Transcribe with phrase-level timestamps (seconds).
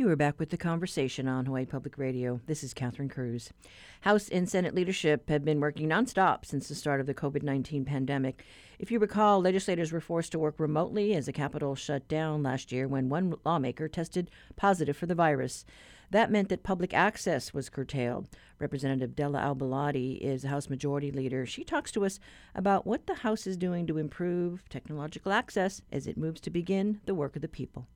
[0.00, 2.40] You are back with the conversation on Hawaii Public Radio.
[2.46, 3.52] This is Catherine Cruz.
[4.00, 7.84] House and Senate leadership have been working nonstop since the start of the COVID 19
[7.84, 8.42] pandemic.
[8.78, 12.72] If you recall, legislators were forced to work remotely as the Capitol shut down last
[12.72, 15.66] year when one lawmaker tested positive for the virus.
[16.12, 18.30] That meant that public access was curtailed.
[18.58, 21.44] Representative Della Au Belatti is the House Majority Leader.
[21.44, 22.18] She talks to us
[22.54, 27.02] about what the House is doing to improve technological access as it moves to begin
[27.04, 27.86] the work of the people.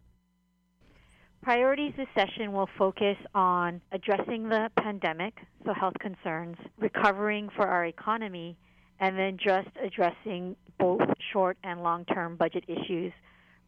[1.45, 5.35] Priorities this session will focus on addressing the pandemic,
[5.66, 8.57] so health concerns, recovering for our economy,
[8.98, 11.02] and then just addressing both
[11.35, 13.12] short and long term budget issues,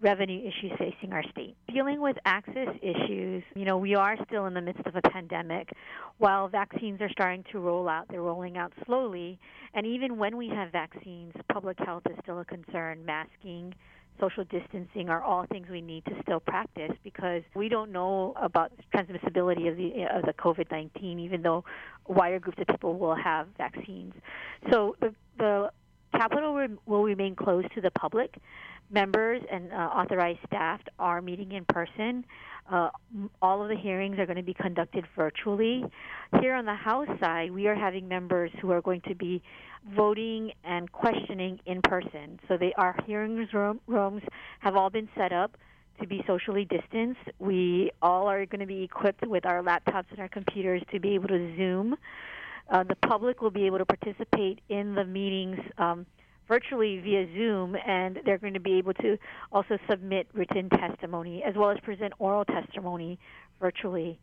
[0.01, 1.55] revenue issues facing our state.
[1.69, 5.69] Dealing with access issues, you know, we are still in the midst of a pandemic.
[6.17, 9.39] While vaccines are starting to roll out, they're rolling out slowly.
[9.75, 13.05] And even when we have vaccines, public health is still a concern.
[13.05, 13.75] Masking,
[14.21, 18.73] social distancing are all things we need to still practice because we don't know about
[18.95, 21.65] transmissibility of the of the COVID-19 even though
[22.07, 24.15] wider groups of people will have vaccines.
[24.71, 25.71] So the the
[26.17, 26.55] Capitol
[26.87, 28.39] will remain closed to the public.
[28.91, 32.25] Members and uh, authorized staff are meeting in person.
[32.71, 32.91] Uh,
[33.41, 35.85] all of the hearings are going to be conducted virtually.
[36.41, 39.43] Here on the House side, we are having members who are going to be
[39.95, 42.41] voting and questioning in person.
[42.49, 44.23] So they our hearings room, rooms
[44.61, 45.57] have all been set up
[46.01, 47.21] to be socially distanced.
[47.39, 51.15] We all are going to be equipped with our laptops and our computers to be
[51.15, 51.97] able to Zoom.
[52.69, 56.05] Uh, the public will be able to participate in the meetings um,
[56.49, 59.19] virtually via Zoom, and they're going to be able to
[59.53, 63.19] also submit written testimony as well as present oral testimony
[63.61, 64.19] virtually.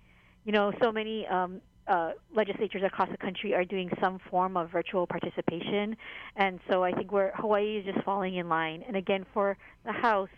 [0.46, 4.72] You know, so many um, uh, legislatures across the country are doing some form of
[4.72, 5.96] virtual participation,
[6.36, 8.84] and so I think we're Hawaii is just falling in line.
[8.88, 10.30] And again, for the House,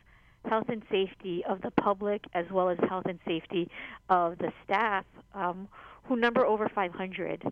[0.49, 3.70] health and safety of the public as well as health and safety
[4.09, 5.67] of the staff, um,
[6.03, 7.44] who number over 500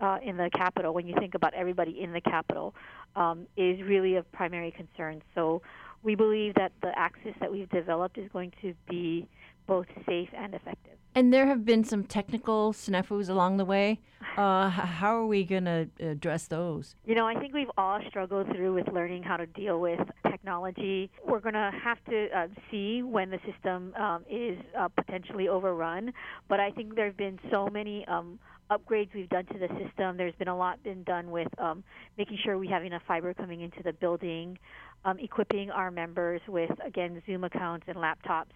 [0.00, 2.74] uh, in the capitol, When you think about everybody in the capitol,
[3.14, 5.22] um, is really of primary concern.
[5.34, 5.62] So
[6.02, 9.26] we believe that the access that we've developed is going to be
[9.66, 10.92] both safe and effective.
[11.14, 14.00] And there have been some technical snafus along the way.
[14.36, 16.94] Uh, how are we going to address those?
[17.06, 19.98] You know, I think we've all struggled through with learning how to deal with
[20.30, 21.10] technology.
[21.26, 26.12] We're going to have to uh, see when the system um, is uh, potentially overrun.
[26.48, 28.06] But I think there have been so many.
[28.08, 28.38] Um,
[28.70, 30.16] upgrades we've done to the system.
[30.16, 31.84] There's been a lot been done with um,
[32.18, 34.58] making sure we have enough fiber coming into the building,
[35.04, 38.52] um, equipping our members with again Zoom accounts and laptops.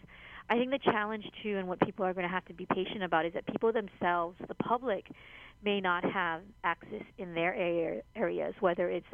[0.48, 3.04] I think the challenge too, and what people are going to have to be patient
[3.04, 5.06] about, is that people themselves, the public,
[5.62, 7.54] may not have access in their
[8.16, 9.06] areas, whether it's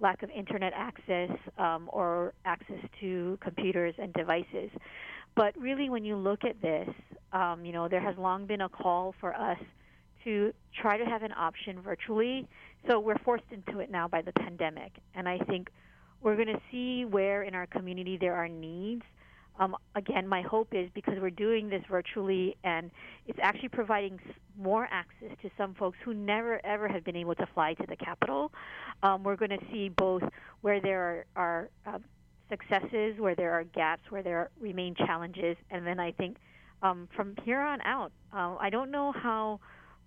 [0.00, 4.70] lack of internet access um, or access to computers and devices.
[5.34, 6.88] But really, when you look at this,
[7.32, 9.58] um, you know, there has long been a call for us
[10.24, 12.48] to try to have an option virtually.
[12.88, 15.70] So we're forced into it now by the pandemic, and I think
[16.20, 19.02] we're going to see where in our community there are needs
[19.58, 22.90] um, again, my hope is because we're doing this virtually and
[23.26, 24.18] it's actually providing
[24.58, 27.96] more access to some folks who never ever have been able to fly to the
[27.96, 28.52] Capitol.
[29.02, 30.22] Um, we're going to see both
[30.62, 31.98] where there are, are uh,
[32.48, 36.38] successes, where there are gaps, where there remain challenges, and then I think
[36.82, 39.60] um, from here on out, uh, I don't know how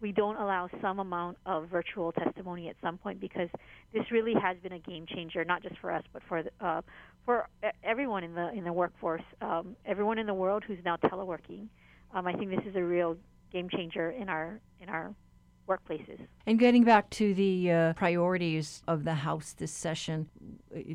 [0.06, 3.50] we don't allow some amount of virtual testimony at some point because
[3.92, 6.80] this really has been a game changer, not just for us, but for the, uh,
[7.26, 7.50] for
[7.84, 11.66] everyone in the in the workforce, um, everyone in the world who's now teleworking.
[12.14, 13.18] Um, I think this is a real
[13.52, 15.16] game changer in our in our
[15.68, 16.20] workplaces.
[16.46, 20.30] And getting back to the uh, priorities of the House this session,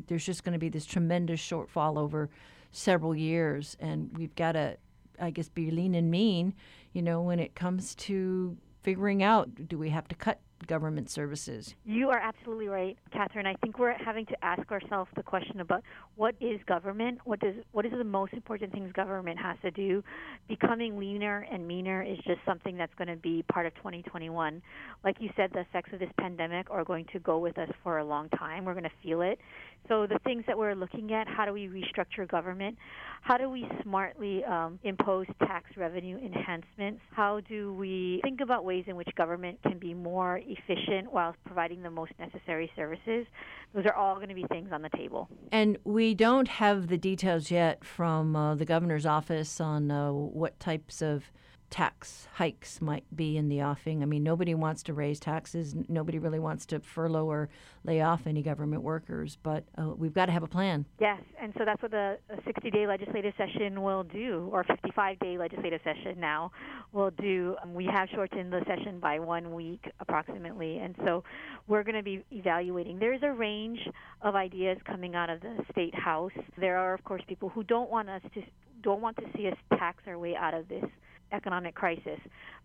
[0.07, 2.29] there's just going to be this tremendous shortfall over
[2.71, 4.77] several years, and we've got to,
[5.19, 6.53] I guess, be lean and mean,
[6.93, 11.75] you know, when it comes to figuring out do we have to cut government services.
[11.85, 13.45] You are absolutely right, Catherine.
[13.45, 15.83] I think we're having to ask ourselves the question about
[16.15, 17.19] what is government?
[17.23, 20.03] What does what is the most important things government has to do?
[20.47, 24.61] Becoming leaner and meaner is just something that's going to be part of 2021.
[25.03, 27.97] Like you said, the effects of this pandemic are going to go with us for
[27.97, 28.65] a long time.
[28.65, 29.39] We're going to feel it.
[29.87, 32.77] So the things that we're looking at, how do we restructure government?
[33.21, 37.01] How do we smartly um, impose tax revenue enhancements?
[37.11, 41.83] How do we think about ways in which government can be more efficient while providing
[41.83, 43.25] the most necessary services?
[43.73, 45.27] Those are all going to be things on the table.
[45.51, 50.59] And we don't have the details yet from uh, the governor's office on uh, what
[50.59, 51.31] types of
[51.71, 54.03] tax hikes might be in the offing.
[54.03, 55.73] I mean, nobody wants to raise taxes.
[55.87, 57.49] Nobody really wants to furlough or
[57.85, 60.85] lay off any government workers, but uh, we've got to have a plan.
[60.99, 65.37] Yes, and so that's what the 60 day legislative session will do, or 55 day
[65.37, 66.51] legislative session now
[66.91, 67.55] will do.
[67.63, 71.23] Um, we have shortened the session by one week approximately, and so
[71.67, 72.99] we're going to be evaluating.
[72.99, 73.79] There's a range
[74.21, 76.33] of ideas coming out of the state house.
[76.59, 78.41] There are, of course, people who don't want us to
[78.83, 80.83] don't want to see us tax our way out of this
[81.31, 82.19] economic crisis.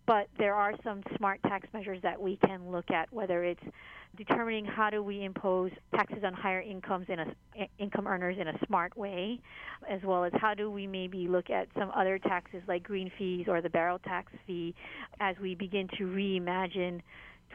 [0.05, 3.63] But there are some smart tax measures that we can look at, whether it's
[4.15, 7.25] determining how do we impose taxes on higher incomes in a
[7.77, 9.39] income earners in a smart way,
[9.89, 13.45] as well as how do we maybe look at some other taxes like green fees
[13.47, 14.73] or the barrel tax fee
[15.19, 17.01] as we begin to reimagine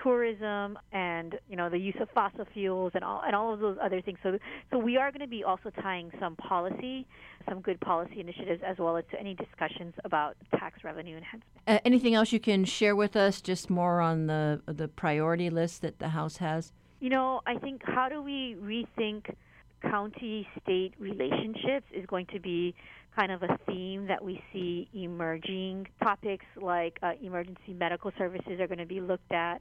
[0.03, 3.77] tourism and you know the use of fossil fuels and all and all of those
[3.83, 4.19] other things.
[4.23, 4.39] So
[4.71, 7.07] so we are going to be also tying some policy,
[7.49, 11.45] some good policy initiatives as well as to any discussions about tax revenue enhancement.
[11.67, 13.41] Uh, anything else you can share with us?
[13.41, 16.73] Just more on the the priority list that the House has.
[17.01, 19.35] You know, I think how do we rethink
[19.83, 22.75] county state relationships is going to be
[23.17, 25.87] kind of a theme that we see emerging.
[26.03, 29.61] Topics like uh, emergency medical services are going to be looked at.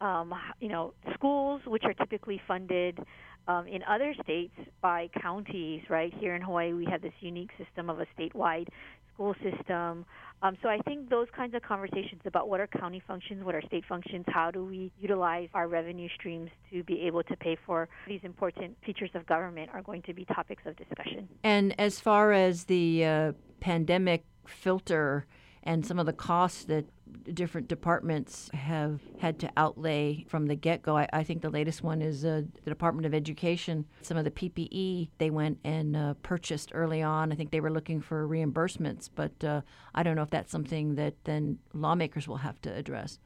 [0.00, 2.98] Um, you know, schools, which are typically funded
[3.46, 6.12] um, in other states by counties, right?
[6.18, 8.68] Here in Hawaii, we have this unique system of a statewide
[9.12, 10.04] school system.
[10.42, 13.62] Um, so I think those kinds of conversations about what are county functions, what are
[13.62, 17.88] state functions, how do we utilize our revenue streams to be able to pay for
[18.06, 21.28] these important features of government are going to be topics of discussion.
[21.42, 25.26] And as far as the uh, pandemic filter
[25.62, 26.84] and some of the costs that
[27.32, 30.96] different departments have had to outlay from the get go.
[30.96, 33.86] I, I, think the latest one is uh, the Department of Education.
[34.02, 37.32] Some of the PPE they went and uh, purchased early on.
[37.32, 39.62] I think they were looking for reimbursements, but uh,
[39.94, 43.18] I don't know if that's something that then lawmakers will have to address.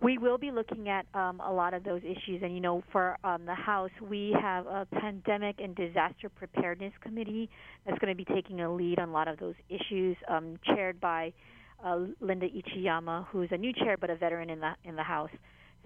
[0.00, 3.16] We will be looking at um, a lot of those issues, and you know, for
[3.24, 7.48] um, the House, we have a pandemic and disaster preparedness committee
[7.86, 11.00] that's going to be taking a lead on a lot of those issues, um, chaired
[11.00, 11.32] by
[11.84, 15.30] uh, Linda Ichiyama, who's a new chair but a veteran in the in the House.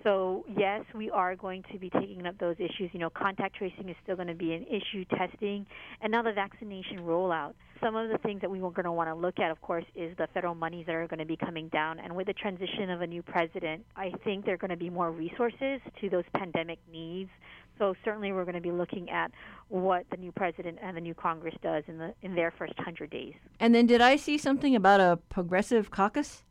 [0.05, 2.91] So yes, we are going to be taking up those issues.
[2.93, 5.67] You know, contact tracing is still going to be an issue, testing,
[6.01, 7.55] and now the vaccination rollout.
[7.83, 9.85] Some of the things that we are going to want to look at, of course,
[9.95, 11.99] is the federal monies that are going to be coming down.
[12.01, 14.91] And with the transition of a new president, I think there are going to be
[14.91, 17.31] more resources to those pandemic needs
[17.79, 19.31] so certainly we're going to be looking at
[19.69, 23.11] what the new president and the new Congress does in the in their first 100
[23.11, 23.35] days.
[23.61, 26.43] And then did I see something about a progressive caucus?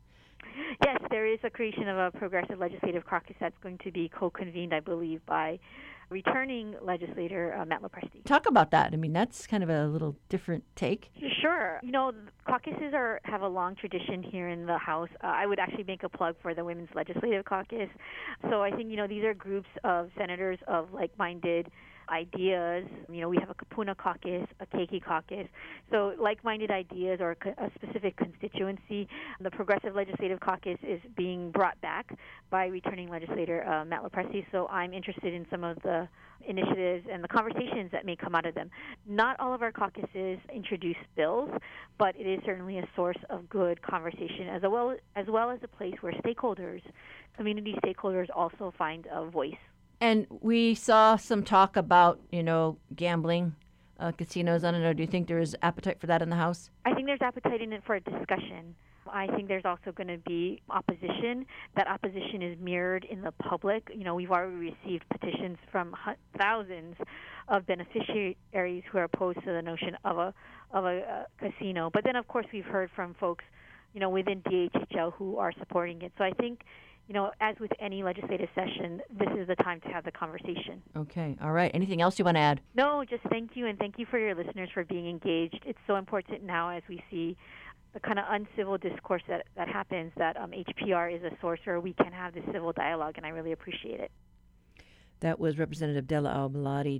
[0.84, 4.74] Yes, there is a creation of a progressive legislative caucus that's going to be co-convened,
[4.74, 5.58] I believe, by
[6.10, 8.24] returning legislator uh, Matt Lopresti.
[8.24, 8.92] Talk about that.
[8.92, 11.10] I mean, that's kind of a little different take.
[11.40, 11.80] Sure.
[11.82, 12.12] You know,
[12.46, 15.10] caucuses are have a long tradition here in the House.
[15.22, 17.88] Uh, I would actually make a plug for the Women's Legislative Caucus.
[18.50, 21.70] So I think you know these are groups of senators of like-minded
[22.10, 22.86] ideas.
[23.10, 25.46] You know, we have a Kupuna caucus, a Keiki caucus.
[25.90, 29.08] So, like-minded ideas or a specific constituency.
[29.40, 32.16] The Progressive Legislative Caucus is being brought back
[32.50, 34.44] by returning legislator uh, Matt Lopresti.
[34.52, 36.08] So, I'm interested in some of the
[36.46, 38.70] initiatives and the conversations that may come out of them.
[39.06, 41.50] Not all of our caucuses introduce bills,
[41.98, 45.68] but it is certainly a source of good conversation as well as well as a
[45.68, 46.82] place where stakeholders,
[47.36, 49.54] community stakeholders, also find a voice.
[50.00, 53.54] And we saw some talk about, you know, gambling,
[53.98, 54.62] uh, casinos.
[54.64, 54.92] I don't know.
[54.92, 56.70] Do you think there is appetite for that in the House?
[56.84, 58.74] I think there's appetite in it for a discussion.
[59.10, 61.46] I think there's also going to be opposition.
[61.76, 63.88] That opposition is mirrored in the public.
[63.94, 65.94] You know, we've already received petitions from
[66.36, 66.96] thousands
[67.48, 70.34] of beneficiaries who are opposed to the notion of a
[70.72, 71.90] of a uh, casino.
[71.92, 73.44] But then, of course, we've heard from folks,
[73.94, 76.12] you know, within DHHL who are supporting it.
[76.18, 76.60] So I think
[77.08, 80.82] you know, as with any legislative session, this is the time to have the conversation.
[80.94, 81.36] Okay.
[81.42, 81.70] All right.
[81.72, 82.60] Anything else you want to add?
[82.74, 85.58] No, just thank you and thank you for your listeners for being engaged.
[85.64, 87.34] It's so important now as we see
[87.94, 91.80] the kind of uncivil discourse that, that happens that um, HPR is a source where
[91.80, 94.10] we can have this civil dialogue, and I really appreciate it.
[95.20, 96.50] That was Representative Della Al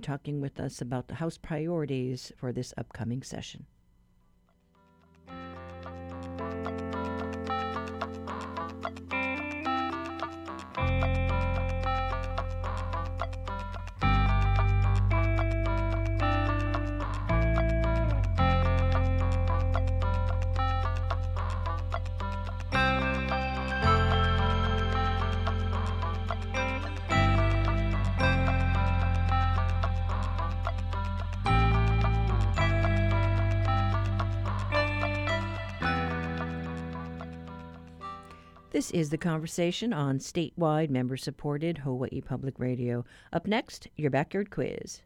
[0.01, 3.67] talking with us about the House priorities for this upcoming session.
[38.89, 43.05] This is the conversation on statewide member supported Hawaii Public Radio.
[43.31, 45.03] Up next, your backyard quiz.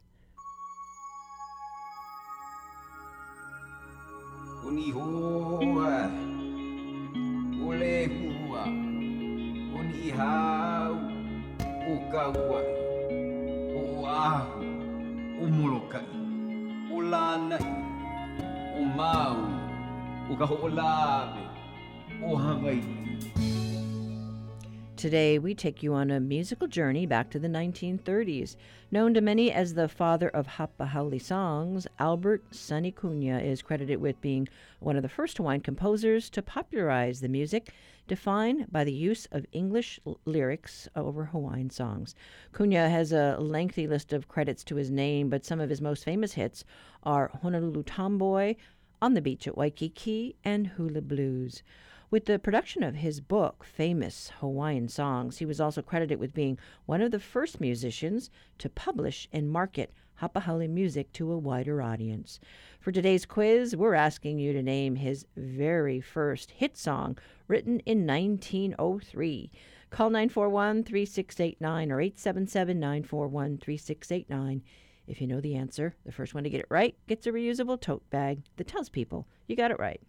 [25.04, 28.56] Today, we take you on a musical journey back to the 1930s.
[28.90, 34.00] Known to many as the father of hapa Hapahaole songs, Albert Sonny Cunha is credited
[34.00, 34.48] with being
[34.80, 37.74] one of the first Hawaiian composers to popularize the music
[38.08, 42.14] defined by the use of English l- lyrics over Hawaiian songs.
[42.54, 46.02] Cunha has a lengthy list of credits to his name, but some of his most
[46.02, 46.64] famous hits
[47.02, 48.54] are Honolulu Tomboy,
[49.02, 51.62] On the Beach at Waikiki, and Hula Blues.
[52.14, 56.60] With the production of his book, Famous Hawaiian Songs, he was also credited with being
[56.86, 62.38] one of the first musicians to publish and market Hapahaole music to a wider audience.
[62.78, 67.18] For today's quiz, we're asking you to name his very first hit song
[67.48, 69.50] written in 1903.
[69.90, 74.62] Call 941 3689 or 877 941 3689.
[75.08, 77.80] If you know the answer, the first one to get it right gets a reusable
[77.80, 80.00] tote bag that tells people you got it right.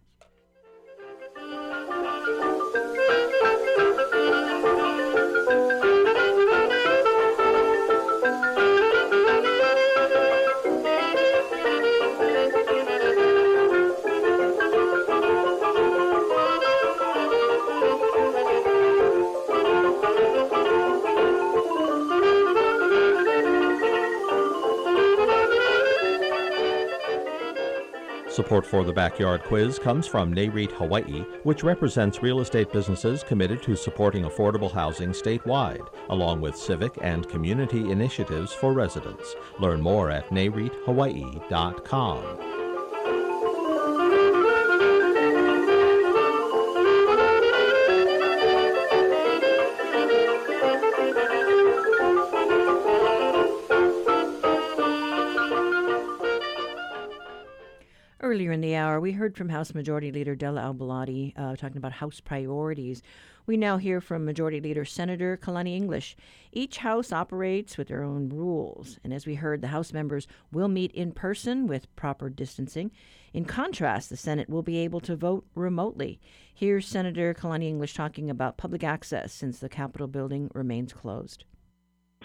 [28.46, 33.60] Support for the Backyard Quiz comes from NAREIT Hawaii, which represents real estate businesses committed
[33.64, 39.34] to supporting affordable housing statewide, along with civic and community initiatives for residents.
[39.58, 42.55] Learn more at nareithawaii.com.
[58.36, 61.78] Earlier in the hour, we heard from House Majority Leader Della Au Belatti uh, talking
[61.78, 63.00] about House priorities.
[63.46, 66.18] We now hear from Majority Leader Senator Kalani English.
[66.52, 70.68] Each House operates with their own rules, and as we heard, the House members will
[70.68, 72.90] meet in person with proper distancing.
[73.32, 76.20] In contrast, the Senate will be able to vote remotely.
[76.54, 81.46] Here's Senator Kalani English talking about public access since the Capitol building remains closed.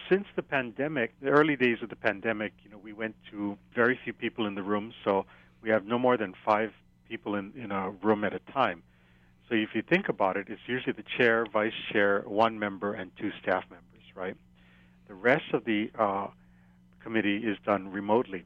[0.09, 3.97] Since the pandemic, the early days of the pandemic, you know, we went to very
[4.03, 5.25] few people in the room, so
[5.61, 6.71] we have no more than five
[7.07, 8.83] people in, in a room at a time.
[9.49, 13.11] So if you think about it, it's usually the chair, vice chair, one member, and
[13.17, 14.37] two staff members, right?
[15.07, 16.27] The rest of the uh,
[17.03, 18.45] committee is done remotely.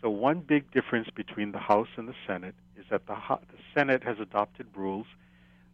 [0.00, 4.04] So one big difference between the House and the Senate is that the, the Senate
[4.04, 5.06] has adopted rules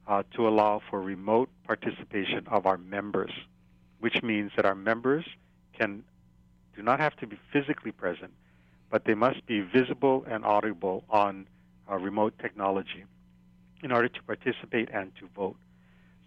[0.08, 3.32] uh, to allow for remote participation of our members,
[3.98, 5.24] which means that our members
[5.78, 6.04] can
[6.74, 8.32] do not have to be physically present,
[8.90, 11.46] but they must be visible and audible on
[11.90, 13.04] uh, remote technology
[13.82, 15.56] in order to participate and to vote.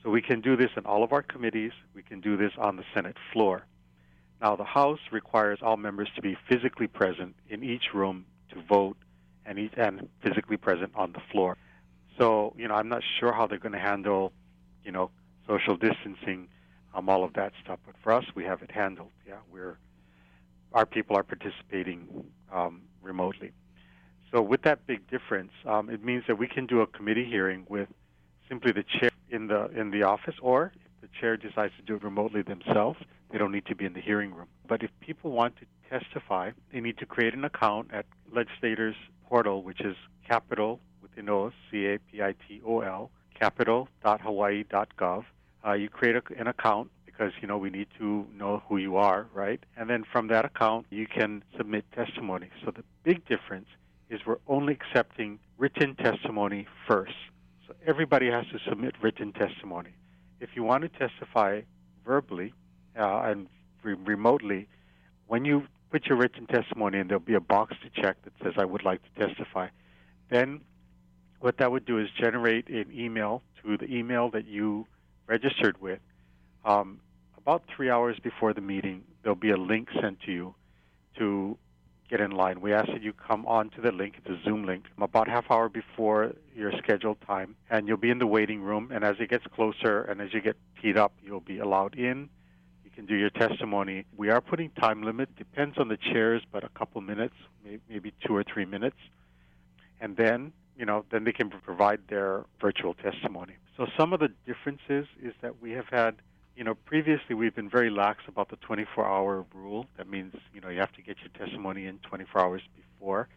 [0.01, 1.71] So we can do this in all of our committees.
[1.93, 3.65] We can do this on the Senate floor.
[4.41, 8.97] Now, the House requires all members to be physically present in each room to vote
[9.45, 11.57] and, each, and physically present on the floor.
[12.17, 14.33] So, you know, I'm not sure how they're going to handle,
[14.83, 15.11] you know,
[15.47, 16.49] social distancing,
[16.93, 17.79] um, all of that stuff.
[17.85, 19.11] But for us, we have it handled.
[19.25, 19.77] Yeah, we're
[20.73, 22.07] our people are participating
[22.53, 23.51] um, remotely.
[24.31, 27.65] So with that big difference, um, it means that we can do a committee hearing
[27.69, 27.87] with
[28.49, 31.95] simply the chair in the in the office, or if the chair decides to do
[31.95, 32.99] it remotely themselves,
[33.31, 34.47] they don't need to be in the hearing room.
[34.67, 38.95] But if people want to testify, they need to create an account at legislators
[39.27, 39.95] portal, which is
[40.27, 45.25] capitol with within O C A P I T O L capitol.hawaii.gov.
[45.65, 48.97] Uh, you create a, an account because you know we need to know who you
[48.97, 49.63] are, right?
[49.77, 52.49] And then from that account, you can submit testimony.
[52.65, 53.67] So the big difference
[54.09, 57.13] is we're only accepting written testimony first.
[57.67, 59.91] So everybody has to submit written testimony.
[60.39, 61.61] If you want to testify
[62.05, 62.53] verbally
[62.97, 63.47] uh, and
[63.83, 64.67] re- remotely,
[65.27, 68.53] when you put your written testimony in, there'll be a box to check that says
[68.57, 69.67] "I would like to testify."
[70.29, 70.61] Then,
[71.39, 74.87] what that would do is generate an email to the email that you
[75.27, 75.99] registered with.
[76.65, 76.99] Um,
[77.43, 80.55] about three hours before the meeting, there'll be a link sent to you
[81.17, 81.57] to
[82.09, 82.61] get in line.
[82.61, 84.15] We ask that you come onto the link.
[84.17, 88.19] It's a Zoom link about half hour before your scheduled time, and you'll be in
[88.19, 88.91] the waiting room.
[88.93, 92.29] And as it gets closer and as you get teed up, you'll be allowed in.
[92.85, 94.05] You can do your testimony.
[94.15, 95.35] We are putting time limit.
[95.35, 97.35] Depends on the chairs, but a couple minutes,
[97.89, 98.97] maybe two or three minutes,
[99.99, 103.55] and then you know then they can provide their virtual testimony.
[103.75, 106.15] So some of the differences is that we have had
[106.55, 109.87] you know, previously we've been very lax about the 24-hour rule.
[109.97, 113.27] That means, you know, you have to get your testimony in 24 hours before.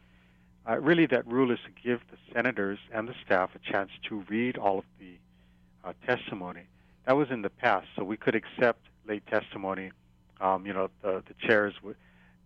[0.68, 4.25] Uh, really, that rule is to give the senators and the staff a chance to
[4.28, 5.16] read all of the
[5.85, 6.62] uh, testimony.
[7.06, 9.92] That was in the past, so we could accept late testimony.
[10.40, 11.96] Um, you know, the, the chairs would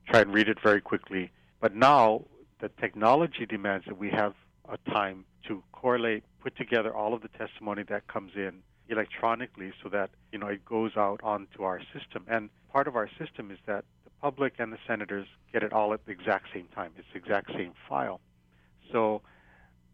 [0.08, 1.30] try and read it very quickly.
[1.60, 2.24] But now,
[2.60, 4.34] the technology demands that we have
[4.68, 9.88] a time to correlate, put together all of the testimony that comes in electronically so
[9.88, 12.24] that you know it goes out onto our system.
[12.28, 15.92] And part of our system is that the public and the senators get it all
[15.92, 16.92] at the exact same time.
[16.98, 18.20] It's the exact same file.
[18.92, 19.22] So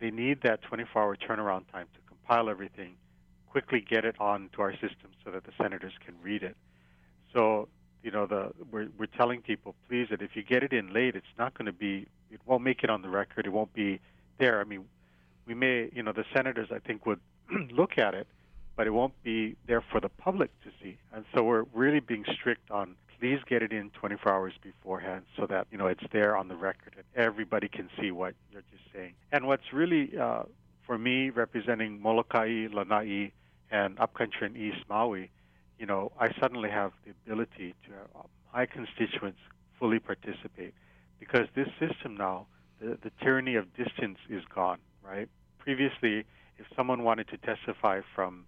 [0.00, 2.94] they need that 24-hour turnaround time to compile everything,
[3.48, 6.56] quickly get it onto our system so that the senators can read it.
[7.32, 7.68] So
[8.02, 11.16] you know the we're we're telling people please that if you get it in late,
[11.16, 13.46] it's not going to be it won't make it on the record.
[13.46, 14.00] It won't be
[14.38, 14.60] there.
[14.60, 14.84] I mean,
[15.46, 17.20] we may you know the senators I think would
[17.70, 18.26] look at it
[18.76, 20.98] but it won't be there for the public to see.
[21.12, 25.46] And so we're really being strict on please get it in 24 hours beforehand so
[25.46, 28.84] that you know it's there on the record and everybody can see what you're just
[28.94, 29.14] saying.
[29.32, 30.42] And what's really uh,
[30.86, 33.32] for me representing Molokai, Lanai,
[33.70, 35.30] and Upcountry and East Maui,
[35.78, 39.38] you know, I suddenly have the ability to have my constituents
[39.78, 40.74] fully participate
[41.18, 42.46] because this system now,
[42.80, 45.28] the, the tyranny of distance is gone, right?
[45.58, 46.24] Previously,
[46.58, 48.46] if someone wanted to testify from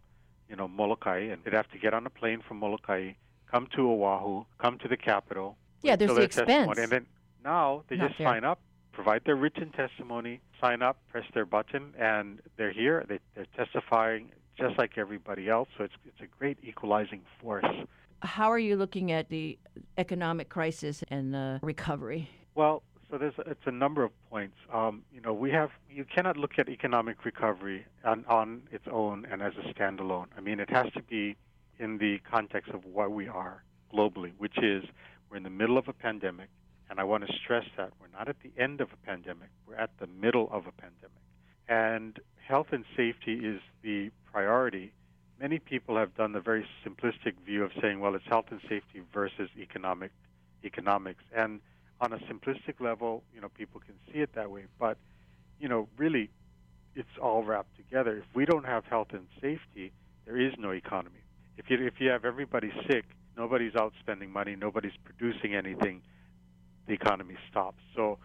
[0.48, 3.12] you know, Molokai, and they'd have to get on a plane from Molokai,
[3.50, 5.56] come to Oahu, come to the capitol.
[5.82, 6.78] Yeah, there's the expense.
[6.78, 7.06] And then
[7.44, 8.26] now they Not just fair.
[8.26, 8.60] sign up,
[8.92, 13.04] provide their written testimony, sign up, press their button, and they're here.
[13.08, 15.68] They, they're testifying just like everybody else.
[15.76, 17.64] So it's it's a great equalizing force.
[18.22, 19.56] How are you looking at the
[19.96, 22.28] economic crisis and the recovery?
[22.56, 24.56] Well, so there's it's a number of points.
[24.72, 29.26] Um, you know, we have you cannot look at economic recovery on, on its own
[29.30, 30.26] and as a standalone.
[30.36, 31.36] I mean, it has to be
[31.78, 33.62] in the context of what we are
[33.94, 34.84] globally, which is
[35.30, 36.48] we're in the middle of a pandemic,
[36.90, 39.48] and I want to stress that we're not at the end of a pandemic.
[39.66, 41.22] We're at the middle of a pandemic,
[41.68, 44.92] and health and safety is the priority.
[45.40, 49.02] Many people have done the very simplistic view of saying, well, it's health and safety
[49.14, 50.10] versus economic
[50.64, 51.60] economics, and
[52.00, 54.64] on a simplistic level, you know, people can see it that way.
[54.78, 54.98] But,
[55.58, 56.30] you know, really,
[56.94, 58.18] it's all wrapped together.
[58.18, 59.92] If we don't have health and safety,
[60.26, 61.20] there is no economy.
[61.56, 63.04] If you if you have everybody sick,
[63.36, 66.02] nobody's out spending money, nobody's producing anything,
[66.86, 67.82] the economy stops.
[67.96, 68.18] So,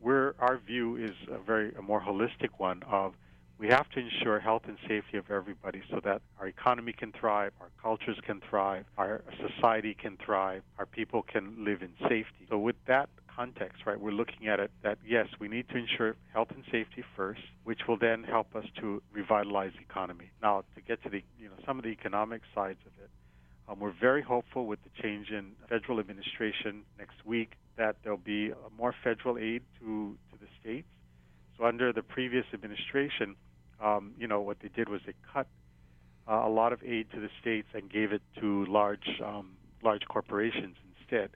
[0.00, 3.14] we're our view is a very a more holistic one of
[3.58, 7.52] we have to ensure health and safety of everybody so that our economy can thrive,
[7.60, 12.46] our cultures can thrive, our society can thrive, our people can live in safety.
[12.50, 16.16] So with that context, right, we're looking at it that yes, we need to ensure
[16.32, 20.30] health and safety first, which will then help us to revitalize the economy.
[20.42, 23.10] Now, to get to the you know some of the economic sides of it,
[23.68, 28.52] um, we're very hopeful with the change in federal administration next week that there'll be
[28.76, 30.88] more federal aid to to the states.
[31.58, 33.34] So under the previous administration,
[33.82, 35.46] um, you know, what they did was they cut
[36.28, 40.02] uh, a lot of aid to the states and gave it to large um, large
[40.08, 41.30] corporations instead.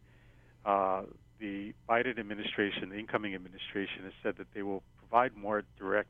[0.65, 1.03] Uh,
[1.39, 6.09] the Biden administration, the incoming administration, has said that they will provide more direct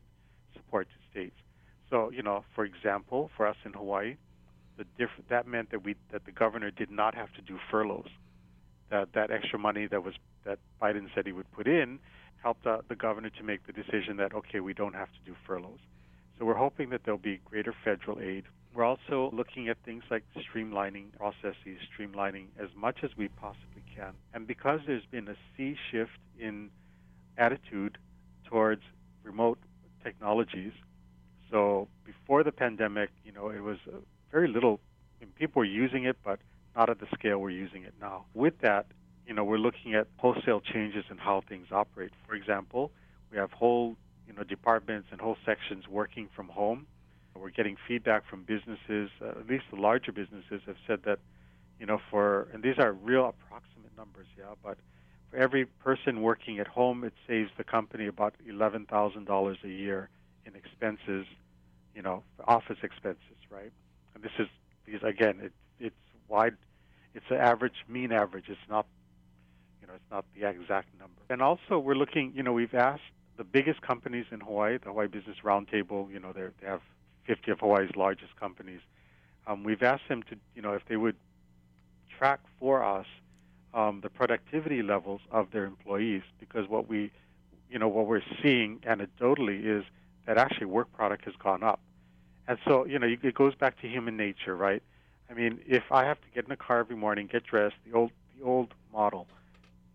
[0.54, 1.36] support to states.
[1.88, 4.16] So, you know, for example, for us in Hawaii,
[4.76, 8.08] the diff- that meant that we that the governor did not have to do furloughs.
[8.90, 10.14] That that extra money that was
[10.44, 11.98] that Biden said he would put in
[12.42, 15.36] helped uh, the governor to make the decision that okay, we don't have to do
[15.46, 15.80] furloughs.
[16.40, 18.44] So we're hoping that there'll be greater federal aid.
[18.72, 24.14] We're also looking at things like streamlining processes, streamlining as much as we possibly can.
[24.33, 26.70] And because there's been a sea shift in
[27.37, 27.98] attitude
[28.46, 28.81] towards
[29.22, 29.59] remote
[30.03, 30.72] technologies,
[31.50, 33.96] so before the pandemic, you know, it was uh,
[34.33, 34.81] very little.
[35.20, 36.38] and people were using it, but
[36.74, 38.24] not at the scale we're using it now.
[38.33, 38.87] With that,
[39.26, 42.12] you know, we're looking at wholesale changes in how things operate.
[42.26, 42.92] For example,
[43.31, 43.96] we have whole
[44.30, 46.86] you know departments and whole sections working from home.
[47.34, 51.20] We're getting feedback from businesses, uh, at least the larger businesses have said that,
[51.78, 54.76] you know, for and these are real approximate numbers, yeah, but
[55.30, 59.68] for every person working at home, it saves the company about eleven thousand dollars a
[59.68, 60.10] year
[60.44, 61.26] in expenses,
[61.94, 63.72] you know, office expenses, right?
[64.14, 64.48] And this is
[64.84, 65.96] because again, it, it's
[66.28, 66.56] wide,
[67.14, 68.44] it's an average, mean average.
[68.48, 68.86] It's not,
[69.80, 71.22] you know, it's not the exact number.
[71.30, 73.02] And also, we're looking, you know, we've asked
[73.40, 76.83] the biggest companies in Hawaii, the Hawaii Business Roundtable, you know, they have
[77.24, 78.81] 50 of Hawaii's largest companies.
[79.46, 81.16] Um, we've asked them to, you know, if they would
[82.18, 83.07] track for us
[83.72, 87.11] um, the productivity levels of their employees, because what we,
[87.70, 89.85] you know, what we're seeing anecdotally is
[90.26, 91.81] that actually work product has gone up.
[92.46, 94.83] And so, you know, it goes back to human nature, right?
[95.31, 97.96] I mean, if I have to get in a car every morning, get dressed, the
[97.96, 99.26] old the old model,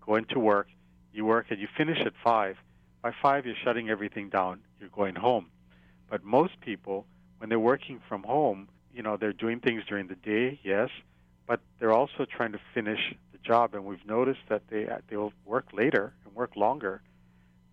[0.03, 0.67] go into work,
[1.13, 2.57] you work and you finish at five.
[3.05, 4.61] By five, you're shutting everything down.
[4.79, 5.51] You're going home.
[6.09, 7.05] But most people,
[7.37, 10.89] when they're working from home, you know, they're doing things during the day, yes,
[11.45, 13.75] but they're also trying to finish the job.
[13.75, 17.03] And we've noticed that they uh, they'll work later and work longer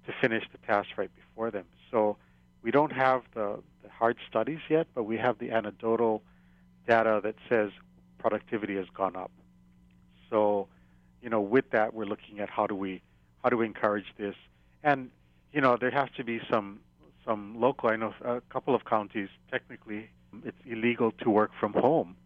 [0.07, 1.65] to finish the task right before them.
[1.91, 2.19] So
[2.61, 6.23] we don't have the, the hard studies yet, but we have the anecdotal
[6.87, 7.71] data that says
[8.19, 9.31] productivity has gone up.
[10.29, 10.69] So,
[11.23, 13.01] you know, with that, we're looking at how do we
[13.43, 14.35] how do we encourage this,
[14.85, 15.11] and
[15.53, 16.81] you know, there has to be some
[17.25, 17.91] some local.
[17.91, 20.11] I know a couple of counties technically
[20.45, 22.17] it's illegal to work from home,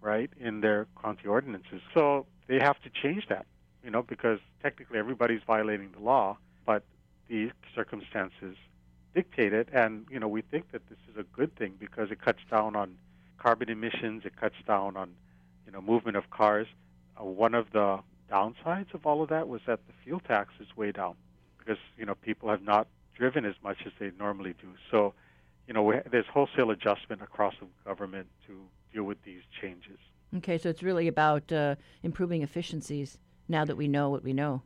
[0.00, 1.82] right, in their county ordinances.
[1.94, 3.46] So they have to change that,
[3.84, 6.82] you know, because technically everybody's violating the law, but
[7.28, 8.56] the circumstances
[9.14, 12.20] dictate it, and you know, we think that this is a good thing because it
[12.20, 12.96] cuts down on
[13.38, 15.10] carbon emissions, it cuts down on
[15.66, 16.66] you know movement of cars.
[17.20, 17.98] Uh, one of the
[18.30, 21.14] downsides of all of that was that the fuel tax is way down
[21.64, 24.68] because you know people have not driven as much as they normally do.
[24.90, 25.14] So,
[25.66, 28.58] you know, we, there's wholesale adjustment across the government to
[28.92, 29.98] deal with these changes.
[30.36, 34.62] Okay, so it's really about uh, improving efficiencies now that we know what we know.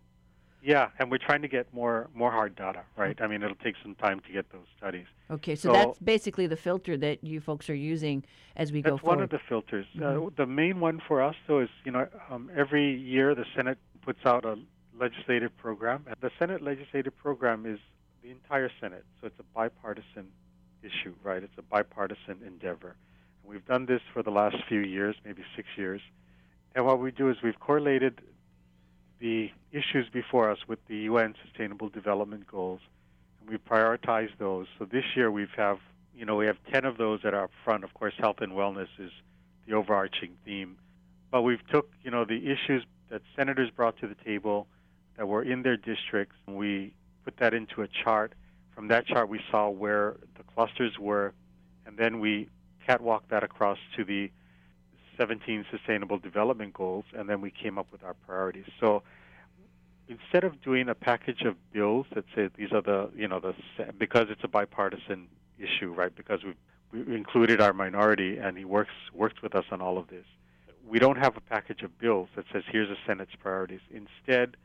[0.62, 3.16] Yeah, and we're trying to get more more hard data, right?
[3.20, 5.06] I mean, it'll take some time to get those studies.
[5.30, 8.24] Okay, so, so that's basically the filter that you folks are using
[8.56, 8.98] as we go forward.
[8.98, 9.86] That's one of the filters.
[9.96, 10.26] Uh, mm-hmm.
[10.26, 13.78] Uh, the main one for us, though, is you know um, every year the Senate
[14.02, 14.56] puts out a
[14.98, 16.04] legislative program.
[16.06, 17.78] And The Senate legislative program is
[18.22, 20.28] the entire Senate, so it's a bipartisan
[20.82, 21.42] issue, right?
[21.42, 22.96] It's a bipartisan endeavor.
[23.42, 26.00] And we've done this for the last few years, maybe six years.
[26.74, 28.20] And what we do is we've correlated
[29.18, 32.80] the issues before us with the UN Sustainable Development Goals,
[33.40, 34.66] and we prioritize those.
[34.78, 35.78] So this year we have,
[36.14, 37.84] you know, we have 10 of those that are up front.
[37.84, 39.10] Of course, health and wellness is
[39.66, 40.76] the overarching theme,
[41.30, 44.66] but we've took, you know, the issues that senators brought to the table
[45.16, 46.92] that were in their districts, we
[47.24, 48.32] put that into a chart.
[48.74, 51.32] From that chart, we saw where the clusters were,
[51.86, 52.48] and then we
[52.86, 54.30] catwalked that across to the
[55.16, 58.66] 17 Sustainable Development Goals, and then we came up with our priorities.
[58.78, 59.02] So
[60.08, 63.54] instead of doing a package of bills that say these are the, you know, the
[63.98, 66.14] because it's a bipartisan issue, right?
[66.14, 66.56] Because we've
[66.92, 70.24] we included our minority, and he works works with us on all of this.
[70.86, 73.80] We don't have a package of bills that says here's the Senate's priorities.
[73.90, 74.56] Instead,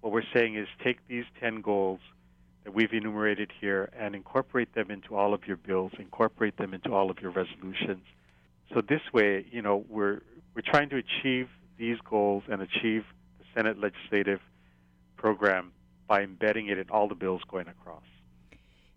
[0.00, 2.00] what we're saying is take these 10 goals
[2.64, 6.92] that we've enumerated here and incorporate them into all of your bills, incorporate them into
[6.92, 8.04] all of your resolutions,
[8.72, 10.20] so this way, you know, we're
[10.54, 13.04] we're trying to achieve these goals and achieve
[13.38, 14.40] the Senate legislative
[15.16, 15.72] program
[16.06, 18.02] by embedding it in all the bills going across.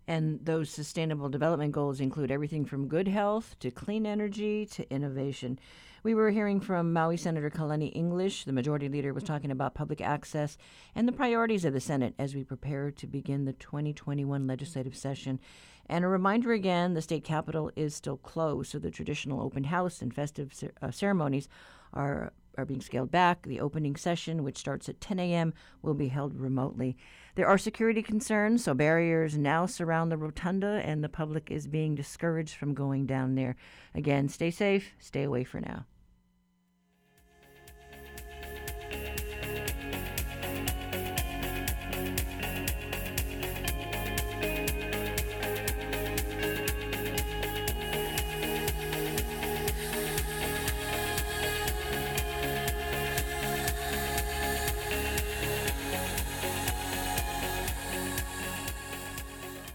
[0.06, 5.58] And those sustainable development goals include everything from good health to clean energy to innovation.
[6.02, 8.44] We were hearing from Maui Senator Kalani English.
[8.44, 10.58] The majority leader was talking about public access
[10.94, 15.40] and the priorities of the Senate as we prepare to begin the 2021 legislative session.
[15.86, 20.02] And a reminder again the state capitol is still closed, so the traditional open house
[20.02, 21.48] and festive uh, ceremonies
[21.94, 23.42] are are being scaled back.
[23.42, 26.96] The opening session, which starts at 10 a.m., will be held remotely.
[27.36, 31.96] There are security concerns, so barriers now surround the rotunda, and the public is being
[31.96, 33.56] discouraged from going down there.
[33.92, 35.84] Again, stay safe, stay away for now.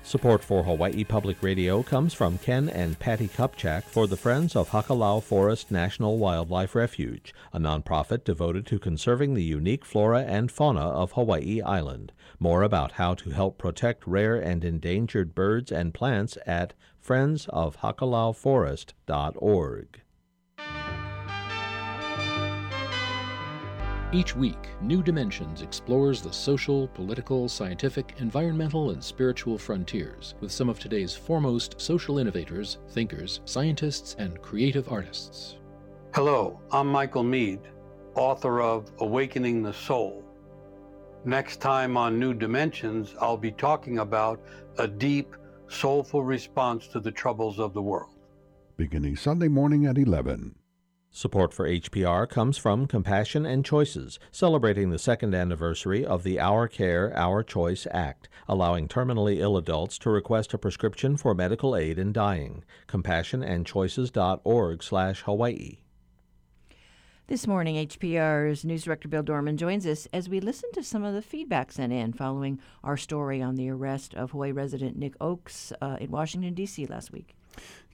[0.10, 4.72] Support for Hawaii Public Radio comes from Ken and Patty Kupchak for the Friends of
[4.72, 10.82] Hakalau Forest National Wildlife Refuge, a nonprofit devoted to conserving the unique flora and fauna
[10.82, 12.12] of Hawaii Island.
[12.40, 16.74] More about how to help protect rare and endangered birds and plants at
[17.06, 20.02] friendsofhakalauforest.org.
[24.12, 30.68] Each week, New Dimensions explores the social, political, scientific, environmental, and spiritual frontiers with some
[30.68, 35.58] of today's foremost social innovators, thinkers, scientists, and creative artists.
[36.16, 37.68] Hello, I'm Michael Meade,
[38.16, 40.24] author of Awakening the Soul
[41.26, 44.42] Next time on New Dimensions, I'll be talking about
[44.78, 45.36] a deep,
[45.68, 48.16] soulful response to the troubles of the world.
[48.78, 50.56] Beginning Sunday morning at 11.
[51.12, 56.68] Support for HPR comes from Compassion and Choices, celebrating the second anniversary of the Our
[56.68, 61.98] Care, Our Choice Act, allowing terminally ill adults to request a prescription for medical aid
[61.98, 62.64] in dying.
[62.88, 65.78] CompassionandChoices.org/Hawaii.
[67.26, 71.16] This morning, HPR's News Director Bill Dorman joins us as we listen to some of
[71.16, 75.74] the feedback sent in following our story on the arrest of Hawaii resident Nick Oakes
[75.82, 76.86] uh, in Washington, D.C.
[76.86, 77.36] last week.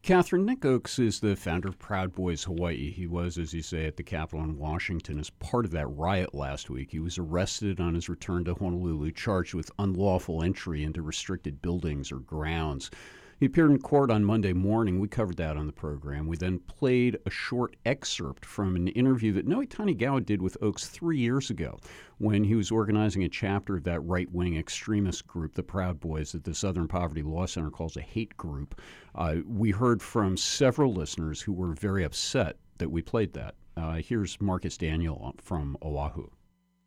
[0.06, 2.92] Catherine, Nick Oakes is the founder of Proud Boys Hawaii.
[2.92, 6.36] He was, as you say, at the Capitol in Washington as part of that riot
[6.36, 6.92] last week.
[6.92, 12.12] He was arrested on his return to Honolulu, charged with unlawful entry into restricted buildings
[12.12, 12.92] or grounds.
[13.38, 15.02] He appeared in court on Monday morning.
[15.02, 16.26] We covered that on the program.
[16.26, 20.88] We then played a short excerpt from an interview that Noe Tanigawa did with Oakes
[20.88, 21.78] three years ago
[22.18, 26.32] when he was organizing a chapter of that right wing extremist group, the Proud Boys,
[26.32, 28.80] that the Southern Poverty Law Center calls a hate group.
[29.16, 33.56] Uh, we heard from several listeners who were very upset that we played that.
[33.76, 36.30] Uh, here's Marcus Daniel from Oahu.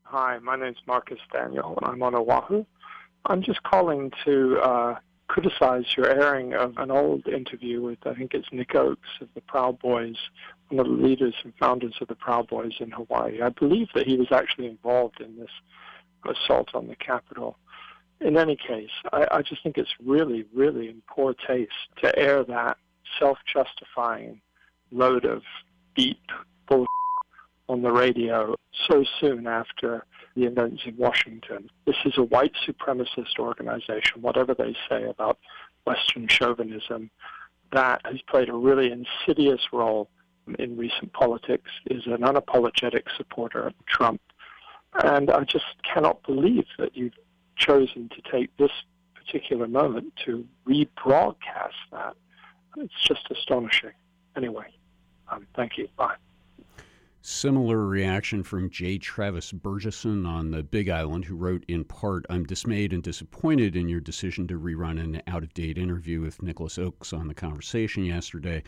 [0.05, 2.65] Hi, my name's Marcus Daniel, and I'm on Oahu.
[3.27, 4.95] I'm just calling to uh,
[5.29, 9.41] criticize your airing of an old interview with, I think it's Nick Oakes of the
[9.43, 10.17] Proud Boys,
[10.71, 13.43] one of the leaders and founders of the Proud Boys in Hawaii.
[13.43, 15.51] I believe that he was actually involved in this
[16.27, 17.57] assault on the Capitol.
[18.21, 22.43] In any case, I, I just think it's really, really in poor taste to air
[22.45, 22.77] that
[23.19, 24.41] self-justifying
[24.91, 25.43] load of
[25.95, 26.21] deep
[26.67, 26.87] bull
[27.69, 28.57] on the radio
[28.89, 30.05] so soon after
[30.39, 31.71] the events in Washington.
[31.87, 35.39] This is a white supremacist organization, whatever they say about
[35.85, 37.11] Western chauvinism,
[37.73, 40.09] that has played a really insidious role
[40.59, 44.21] in recent politics, is an unapologetic supporter of Trump.
[45.05, 47.19] And I just cannot believe that you've
[47.57, 48.71] chosen to take this
[49.15, 52.15] particular moment to rebroadcast that.
[52.77, 53.93] It's just astonishing.
[54.37, 54.67] Anyway,
[55.31, 55.89] um, thank you.
[55.97, 56.15] Bye.
[57.21, 58.97] Similar reaction from J.
[58.97, 63.89] Travis Burgesson on the Big Island, who wrote in part, I'm dismayed and disappointed in
[63.89, 68.05] your decision to rerun an out of date interview with Nicholas Oakes on the conversation
[68.05, 68.63] yesterday,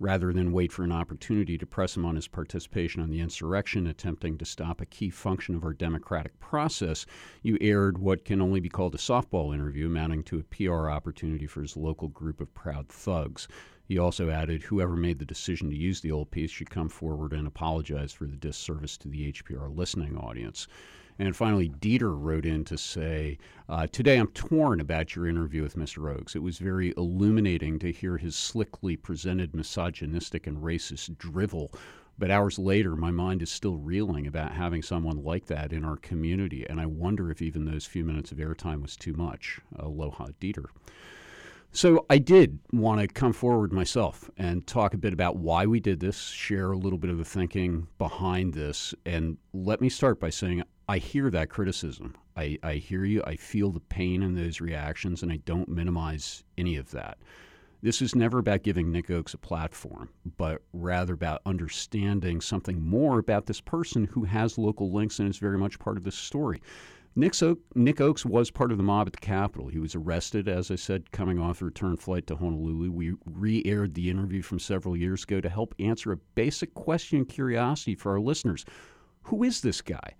[0.00, 3.86] rather than wait for an opportunity to press him on his participation on the insurrection,
[3.86, 7.06] attempting to stop a key function of our democratic process.
[7.42, 11.46] You aired what can only be called a softball interview, amounting to a PR opportunity
[11.46, 13.46] for his local group of proud thugs.
[13.84, 17.32] He also added, whoever made the decision to use the old piece should come forward
[17.32, 20.66] and apologize for the disservice to the HPR listening audience.
[21.18, 25.76] And finally, Dieter wrote in to say, uh, Today I'm torn about your interview with
[25.76, 26.10] Mr.
[26.10, 26.34] Oakes.
[26.34, 31.70] It was very illuminating to hear his slickly presented misogynistic and racist drivel.
[32.18, 35.96] But hours later, my mind is still reeling about having someone like that in our
[35.96, 36.66] community.
[36.66, 39.60] And I wonder if even those few minutes of airtime was too much.
[39.76, 40.66] Aloha, Dieter.
[41.74, 45.80] So I did want to come forward myself and talk a bit about why we
[45.80, 50.20] did this, share a little bit of the thinking behind this, and let me start
[50.20, 52.14] by saying I hear that criticism.
[52.36, 53.22] I, I hear you.
[53.26, 57.16] I feel the pain in those reactions, and I don't minimize any of that.
[57.80, 63.18] This is never about giving Nick Oakes a platform, but rather about understanding something more
[63.18, 66.60] about this person who has local links and is very much part of this story.
[67.14, 69.68] Nick, Oakes was part of the mob at the Capitol.
[69.68, 72.90] He was arrested, as I said, coming off a return flight to Honolulu.
[72.90, 77.18] We re aired the interview from several years ago to help answer a basic question
[77.18, 78.64] and curiosity for our listeners
[79.24, 80.14] Who is this guy?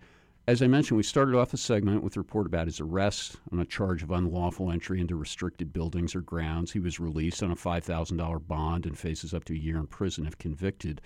[0.46, 3.61] As I mentioned, we started off a segment with a report about his arrest on
[3.61, 6.72] a charge of unlawful entry into restricted buildings or grounds.
[6.72, 10.26] He was released on a $5,000 bond and faces up to a year in prison
[10.26, 11.00] if convicted.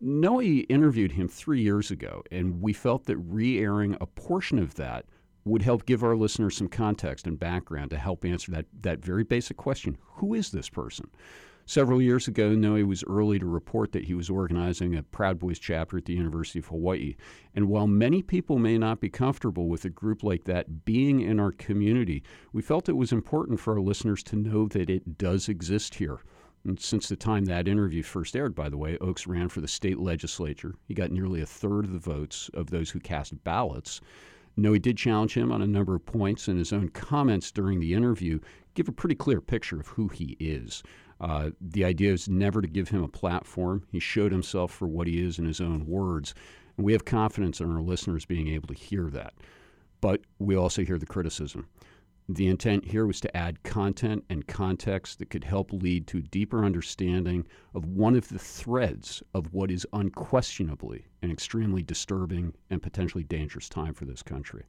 [0.00, 4.74] Noe interviewed him three years ago, and we felt that re airing a portion of
[4.74, 5.06] that
[5.44, 9.24] would help give our listeners some context and background to help answer that, that very
[9.24, 11.10] basic question Who is this person?
[11.66, 15.58] Several years ago, Noe was early to report that he was organizing a Proud Boys
[15.58, 17.16] chapter at the University of Hawaii.
[17.54, 21.40] And while many people may not be comfortable with a group like that being in
[21.40, 25.48] our community, we felt it was important for our listeners to know that it does
[25.48, 26.18] exist here.
[26.66, 29.68] And since the time that interview first aired, by the way, Oakes ran for the
[29.68, 30.74] state legislature.
[30.86, 34.02] He got nearly a third of the votes of those who cast ballots.
[34.56, 37.94] Noe did challenge him on a number of points, and his own comments during the
[37.94, 38.38] interview
[38.74, 40.82] give a pretty clear picture of who he is.
[41.20, 43.86] Uh, the idea is never to give him a platform.
[43.90, 46.34] He showed himself for what he is in his own words,
[46.76, 49.34] and we have confidence in our listeners being able to hear that.
[50.00, 51.68] But we also hear the criticism.
[52.28, 56.22] The intent here was to add content and context that could help lead to a
[56.22, 62.82] deeper understanding of one of the threads of what is unquestionably an extremely disturbing and
[62.82, 64.64] potentially dangerous time for this country.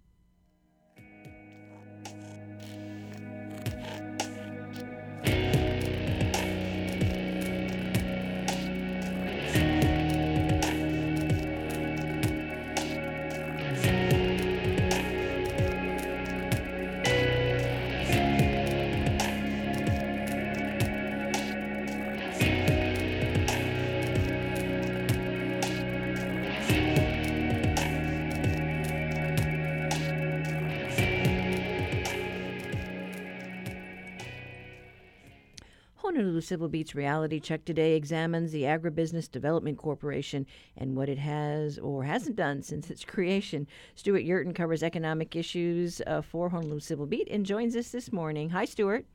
[36.56, 40.46] Civil Beat's Reality Check today examines the Agribusiness Development Corporation
[40.78, 43.68] and what it has or hasn't done since its creation.
[43.94, 48.52] Stewart Yerton covers economic issues uh, for Honolulu Civil Beat and joins us this morning.
[48.52, 49.06] Hi, Stuart.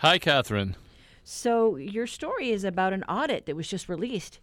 [0.00, 0.76] Hi, Catherine.
[1.24, 4.38] So, your story is about an audit that was just released.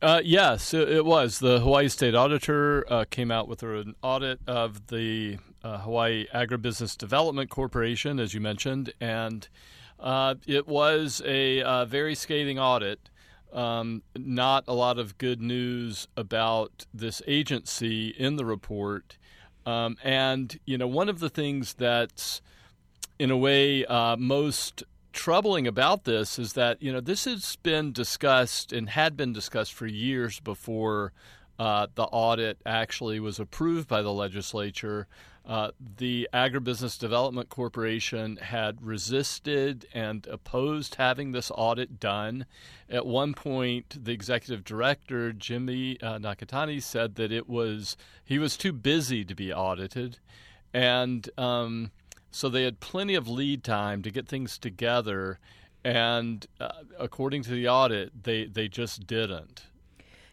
[0.00, 1.40] Uh, yes, it, it, was.
[1.40, 6.96] The Hawaii State Auditor uh, came out with an audit of the uh, Hawaii Agribusiness
[6.96, 9.48] Development Corporation, as you mentioned, and
[10.00, 13.08] uh, it was a uh, very scathing audit.
[13.52, 19.18] Um, not a lot of good news about this agency in the report.
[19.66, 22.40] Um, and, you know, one of the things that's
[23.18, 27.92] in a way uh, most troubling about this is that you know this has been
[27.92, 31.12] discussed and had been discussed for years before
[31.58, 35.06] uh, the audit actually was approved by the legislature.
[35.44, 42.46] Uh, the Agribusiness Development Corporation had resisted and opposed having this audit done.
[42.88, 48.56] At one point, the executive director, Jimmy uh, Nakatani, said that it was he was
[48.56, 50.18] too busy to be audited,
[50.72, 51.90] and um,
[52.30, 55.38] so they had plenty of lead time to get things together.
[55.84, 59.64] And uh, according to the audit, they, they just didn't.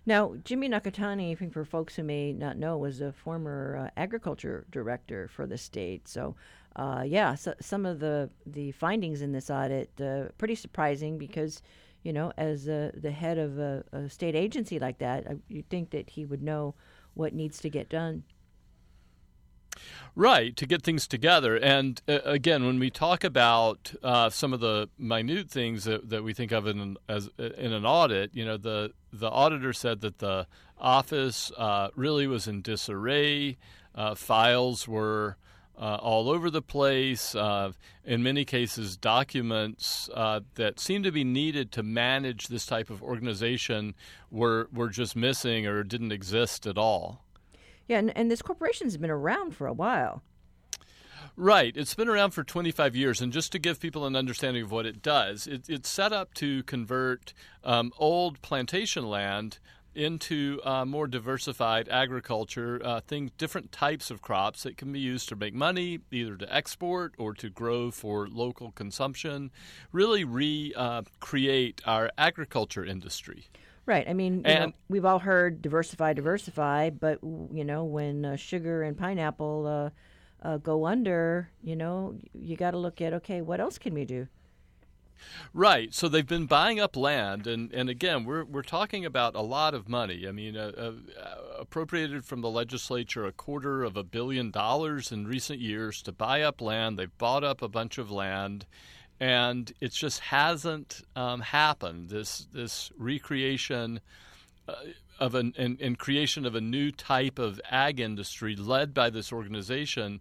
[0.06, 3.90] Now, Jimmy Nakatani, I think for folks who may not know, was a former uh,
[4.00, 6.08] agriculture director for the state.
[6.08, 6.36] So,
[6.76, 11.62] uh, yeah, so some of the, the findings in this audit uh, pretty surprising because,
[12.04, 15.90] you know, as the head of a, a, state agency like that, uh, you'd think
[15.92, 16.76] that he would know
[17.14, 18.24] what needs to get done.
[20.16, 21.56] Right, to get things together.
[21.56, 26.24] And uh, again, when we talk about uh, some of the minute things that, that
[26.24, 30.20] we think of in as in an audit, you know, the the auditor said that
[30.20, 33.58] the office uh, really was in disarray.
[33.96, 35.38] Uh, files were
[35.78, 37.36] uh, all over the place.
[37.36, 37.72] Uh,
[38.04, 43.96] in many cases, documents that seemed to be needed to manage this type of organization
[44.30, 47.24] were were just missing or didn't exist at all.
[47.88, 50.22] Yeah, and, and this corporation's been around for a while.
[51.40, 51.78] Right.
[51.78, 53.22] It's been around for 25 years.
[53.22, 56.34] And just to give people an understanding of what it does, it, it's set up
[56.34, 59.58] to convert um, old plantation land
[59.96, 65.30] into uh, more diversified agriculture, uh, things, different types of crops that can be used
[65.30, 69.50] to make money, either to export or to grow for local consumption,
[69.94, 73.48] really recreate uh, our agriculture industry.
[73.86, 74.06] Right.
[74.10, 78.84] I mean, and, know, we've all heard diversify, diversify, but you know, when uh, sugar
[78.84, 79.94] and pineapple
[80.44, 84.06] uh, go under, you know, you got to look at okay, what else can we
[84.06, 84.28] do?
[85.54, 85.94] Right.
[85.94, 89.74] So they've been buying up land, and, and again, we're we're talking about a lot
[89.74, 90.26] of money.
[90.26, 90.92] I mean, uh, uh,
[91.60, 96.42] appropriated from the legislature a quarter of a billion dollars in recent years to buy
[96.42, 96.98] up land.
[96.98, 98.66] They've bought up a bunch of land
[99.20, 102.10] and it just hasn't um, happened.
[102.10, 104.00] This this recreation
[104.68, 104.76] uh,
[105.20, 109.32] of an and, and, creation of a new type of ag industry led by this
[109.32, 110.20] organization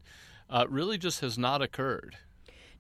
[0.51, 2.17] uh, really just has not occurred.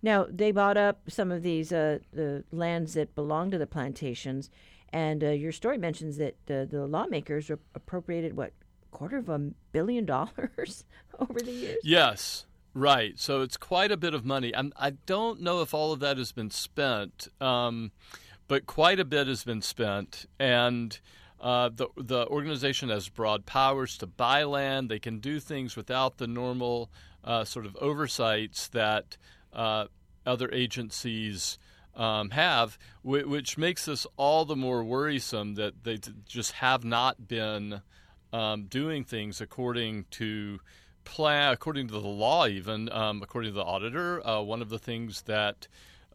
[0.03, 4.51] Now they bought up some of these uh, the lands that belong to the plantations,
[4.93, 8.53] and uh, your story mentions that the lawmakers appropriated what
[8.91, 9.39] quarter of a
[9.73, 10.85] billion dollars
[11.19, 11.79] over the years.
[11.83, 12.47] Yes,
[12.79, 13.19] Right.
[13.19, 14.55] So it's quite a bit of money.
[14.55, 17.91] I'm, I do not know if all of that has been spent, um,
[18.47, 20.27] but quite a bit has been spent.
[20.39, 20.99] And
[21.41, 24.89] uh, the, the organization has broad powers to buy land.
[24.89, 26.91] They can do things without the normal
[27.25, 29.17] uh, sort of oversights that
[29.53, 29.87] uh,
[30.27, 31.59] other agencies
[31.95, 37.83] um, have, which makes this all the more worrisome that they just have not been
[38.33, 40.61] um, doing things according to
[41.05, 44.79] plan, according to the law, even um, according to the auditor, uh, one of the
[44.79, 45.67] things that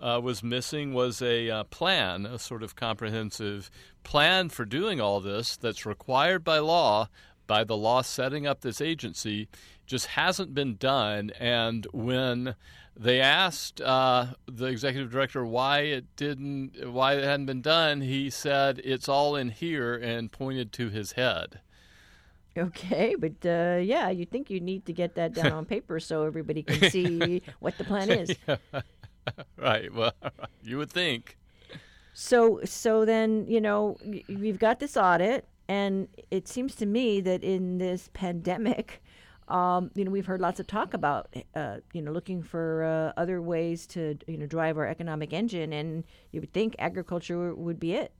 [0.02, 3.70] uh, was missing was a uh, plan, a sort of comprehensive
[4.04, 7.08] plan for doing all this that's required by law,
[7.48, 9.48] by the law setting up this agency,
[9.86, 11.32] just hasn't been done.
[11.39, 12.56] And when
[12.96, 18.30] they asked uh, the executive director why it didn't, why it hadn't been done, he
[18.30, 21.60] said it's all in here and pointed to his head.
[22.56, 26.24] Okay, but uh, yeah, you think you need to get that down on paper so
[26.24, 28.36] everybody can see what the plan is.
[29.57, 29.93] right.
[29.93, 30.13] Well,
[30.63, 31.38] you would think.
[32.13, 33.97] So, so then you know
[34.28, 39.01] we've got this audit, and it seems to me that in this pandemic,
[39.47, 43.19] um, you know, we've heard lots of talk about, uh, you know, looking for uh,
[43.19, 47.80] other ways to, you know, drive our economic engine, and you would think agriculture would
[47.80, 48.13] be it.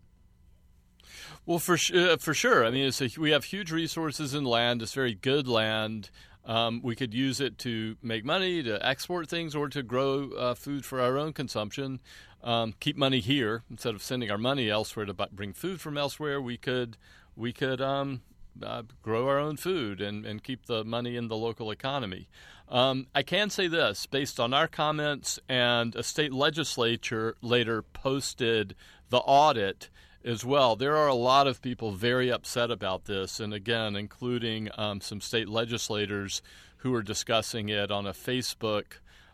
[1.46, 2.66] Well, for uh, for sure.
[2.66, 4.82] I mean, a, we have huge resources in land.
[4.82, 6.10] It's very good land.
[6.46, 10.54] Um, we could use it to make money, to export things, or to grow uh,
[10.56, 12.02] food for our own consumption.
[12.44, 16.42] Um, keep money here instead of sending our money elsewhere to bring food from elsewhere.
[16.42, 16.98] We could
[17.36, 18.22] we could um,
[18.62, 22.28] uh, grow our own food and, and keep the money in the local economy.
[22.70, 28.76] Um, I can say this based on our comments, and a state legislature later posted
[29.10, 29.90] the audit
[30.26, 30.76] as well.
[30.76, 35.22] There are a lot of people very upset about this, and again, including um, some
[35.22, 36.42] state legislators
[36.78, 38.86] who are discussing it on a Facebook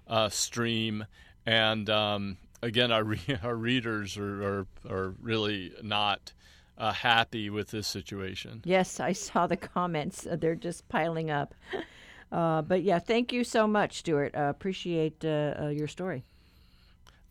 [0.07, 1.05] uh, stream.
[1.45, 6.33] And um, again, our, re- our readers are, are, are really not
[6.77, 8.61] uh, happy with this situation.
[8.65, 10.25] Yes, I saw the comments.
[10.25, 11.53] Uh, they're just piling up.
[12.31, 14.35] Uh, but yeah, thank you so much, Stewart.
[14.35, 16.23] Uh, appreciate uh, uh, your story.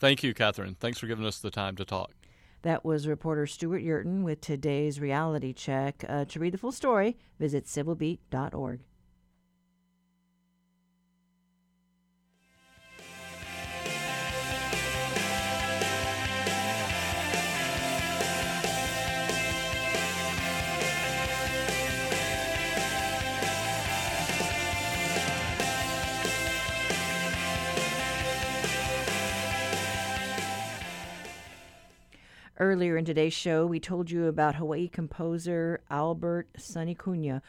[0.00, 0.74] Thank you, Catherine.
[0.74, 2.10] Thanks for giving us the time to talk.
[2.62, 6.04] That was reporter Stewart Yerton with today's reality check.
[6.08, 8.80] Uh, to read the full story, visit civilbeat.org.
[32.60, 37.40] Earlier in today's show, we told you about Hawaii composer Albert Sonny Cunha,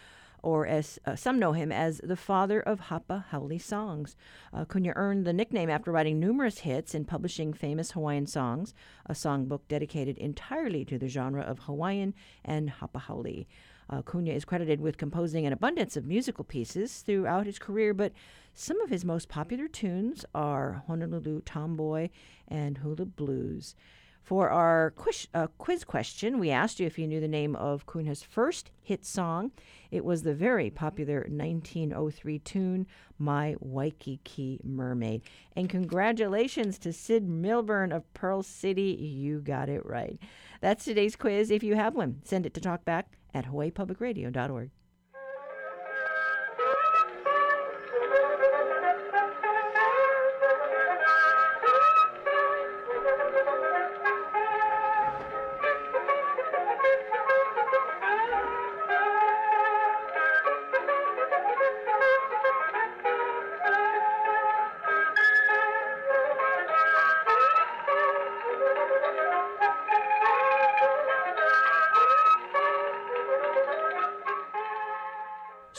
[0.44, 4.16] or as uh, some know him as the father of Hapa Haole songs.
[4.54, 8.76] Uh, Cunha earned the nickname after writing numerous hits and publishing famous Hawaiian songs,
[9.08, 12.14] a songbook dedicated entirely to the genre of Hawaiian
[12.46, 13.48] and Hapa Haole.
[13.90, 18.14] Uh, Cunha is credited with composing an abundance of musical pieces throughout his career, but
[18.54, 22.10] some of his most popular tunes are Honolulu Tomboy
[22.48, 23.74] and Hula Blues.
[24.22, 27.86] For our quiz, uh, quiz question, we asked you if you knew the name of
[27.88, 29.52] Cunha's first hit song.
[29.90, 35.24] It was the very popular 1903 tune, My Waikiki Mermaid.
[35.56, 38.92] And congratulations to Sid Milburn of Pearl City.
[38.92, 40.20] You got it right.
[40.62, 41.50] That's today's quiz.
[41.50, 44.70] If you have one, send it to talkback at hawaiipublicradio.org.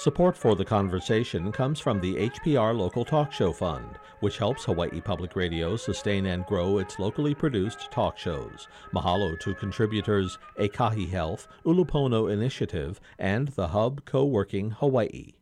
[0.01, 4.99] Support for the conversation comes from the HPR Local Talk Show Fund, which helps Hawaii
[4.99, 8.67] Public Radio sustain and grow its locally produced talk shows.
[8.95, 15.35] Mahalo to contributors Ekahi Health, Ulupono Initiative, and the Hub Co-working Hawaii.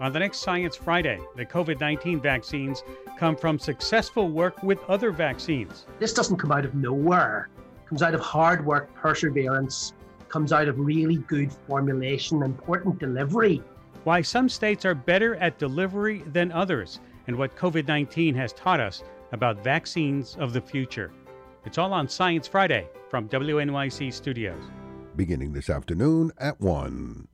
[0.00, 2.84] On the next Science Friday, the COVID 19 vaccines
[3.18, 5.86] come from successful work with other vaccines.
[5.98, 7.48] This doesn't come out of nowhere,
[7.82, 9.92] it comes out of hard work, perseverance,
[10.34, 13.62] comes out of really good formulation, important delivery.
[14.02, 18.80] Why some states are better at delivery than others, and what COVID 19 has taught
[18.80, 21.12] us about vaccines of the future.
[21.64, 24.60] It's all on Science Friday from WNYC Studios.
[25.14, 27.28] Beginning this afternoon at 1.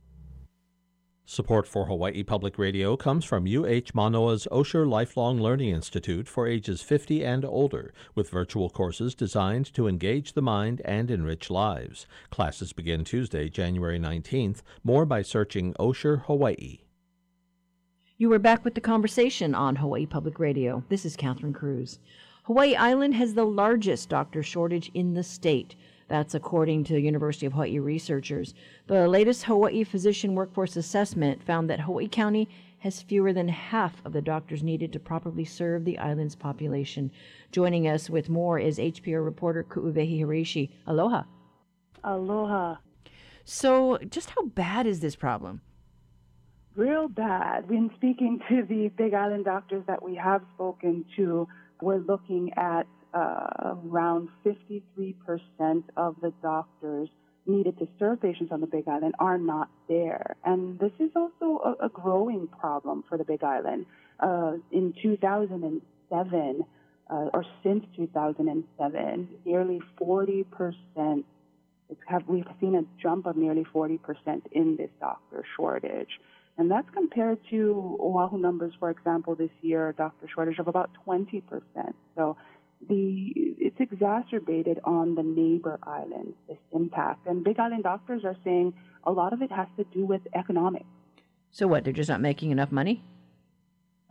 [1.25, 6.81] Support for Hawaii Public Radio comes from UH Manoa's Osher Lifelong Learning Institute for ages
[6.81, 12.05] 50 and older, with virtual courses designed to engage the mind and enrich lives.
[12.31, 14.61] Classes begin Tuesday, January 19th.
[14.83, 16.79] More by searching Osher Hawaii.
[18.17, 20.83] You are back with the conversation on Hawaii Public Radio.
[20.89, 21.99] This is Catherine Cruz.
[22.43, 25.75] Hawaii Island has the largest doctor shortage in the state.
[26.11, 28.53] That's according to University of Hawaii researchers.
[28.87, 32.49] The latest Hawaii Physician Workforce Assessment found that Hawaii County
[32.79, 37.11] has fewer than half of the doctors needed to properly serve the island's population.
[37.53, 40.71] Joining us with more is HPR reporter Ku'uwehi Hiraishi.
[40.85, 41.23] Aloha.
[42.03, 42.75] Aloha.
[43.45, 45.61] So, just how bad is this problem?
[46.75, 47.69] Real bad.
[47.69, 51.47] When speaking to the Big Island doctors that we have spoken to,
[51.81, 55.15] we're looking at uh, around 53%
[55.97, 57.09] of the doctors
[57.45, 60.35] needed to serve patients on the Big Island are not there.
[60.45, 63.85] And this is also a, a growing problem for the Big Island.
[64.19, 66.65] Uh, in 2007,
[67.09, 71.23] uh, or since 2007, nearly 40%,
[72.07, 73.99] have, we've seen a jump of nearly 40%
[74.51, 76.19] in this doctor shortage.
[76.57, 81.41] And that's compared to Oahu numbers, for example, this year, doctor shortage of about 20%.
[82.15, 82.37] So
[82.89, 88.73] the it's exacerbated on the neighbor islands this impact and big island doctors are saying
[89.03, 90.85] a lot of it has to do with economics
[91.51, 91.83] So what?
[91.83, 93.03] They're just not making enough money?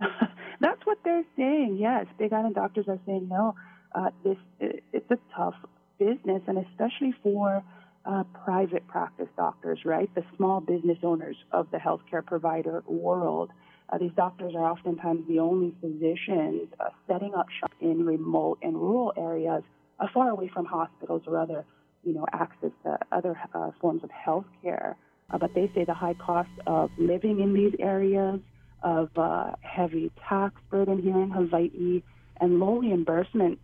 [0.60, 1.78] That's what they're saying.
[1.80, 3.54] Yes, Big Island doctors are saying no.
[3.94, 5.54] Uh, this it's a tough
[5.98, 7.64] business, and especially for
[8.04, 10.14] uh, private practice doctors, right?
[10.14, 13.50] The small business owners of the healthcare provider world.
[13.90, 18.76] Uh, these doctors are oftentimes the only physicians uh, setting up shop in remote and
[18.76, 19.64] rural areas,
[19.98, 21.64] uh, far away from hospitals or other,
[22.04, 24.96] you know, access to other uh, forms of health care.
[25.30, 28.40] Uh, but they say the high cost of living in these areas,
[28.82, 32.02] of uh, heavy tax burden here in Hawaii,
[32.40, 33.58] and low reimbursement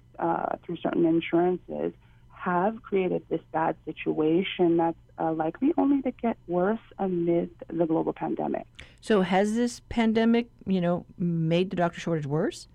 [0.65, 1.93] through certain insurances
[2.31, 8.67] have created this bad situation that's likely only to get worse amid the global pandemic.
[9.07, 12.67] So, has this pandemic, you know, made the doctor shortage worse?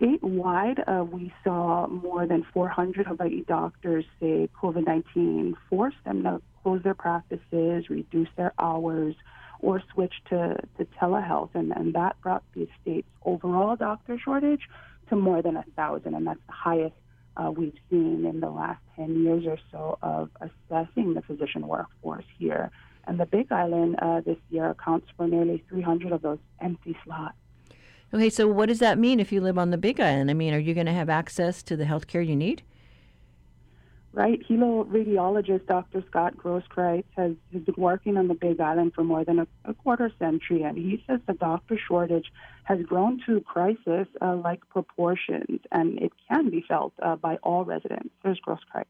[0.00, 6.40] Statewide, uh, we saw more than 400 Hawaii doctors say COVID 19 forced them to
[6.62, 9.16] close their practices, reduce their hours,
[9.58, 11.50] or switch to, to telehealth.
[11.54, 14.68] And, and that brought the state's overall doctor shortage
[15.08, 16.94] to more than a thousand, and that's the highest
[17.36, 22.24] uh, we've seen in the last 10 years or so of assessing the physician workforce
[22.38, 22.70] here.
[23.06, 27.34] And the Big Island uh, this year accounts for nearly 300 of those empty slots.
[28.14, 30.30] Okay, so what does that mean if you live on the Big Island?
[30.30, 32.62] I mean, are you going to have access to the health care you need?
[34.16, 34.42] right?
[34.48, 36.02] Hilo radiologist Dr.
[36.08, 39.74] Scott Grosskreutz has, has been working on the Big Island for more than a, a
[39.74, 42.32] quarter century, and he says the doctor shortage
[42.64, 47.66] has grown to crisis uh, like proportions, and it can be felt uh, by all
[47.66, 48.08] residents.
[48.24, 48.86] Here's Grosskreutz.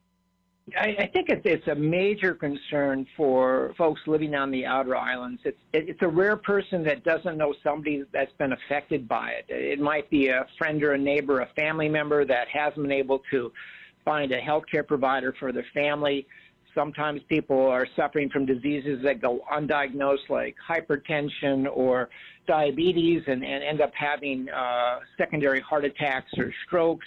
[0.76, 5.40] I, I think it's, it's a major concern for folks living on the outer islands.
[5.44, 9.46] It's it, it's a rare person that doesn't know somebody that's been affected by it.
[9.48, 13.22] It might be a friend or a neighbor, a family member that hasn't been able
[13.30, 13.52] to
[14.04, 16.26] find a healthcare provider for their family.
[16.74, 22.10] Sometimes people are suffering from diseases that go undiagnosed, like hypertension or
[22.46, 27.06] diabetes, and, and end up having uh, secondary heart attacks or strokes.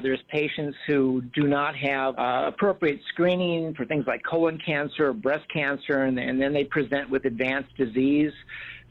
[0.00, 5.12] There's patients who do not have uh, appropriate screening for things like colon cancer or
[5.12, 8.32] breast cancer, and, and then they present with advanced disease.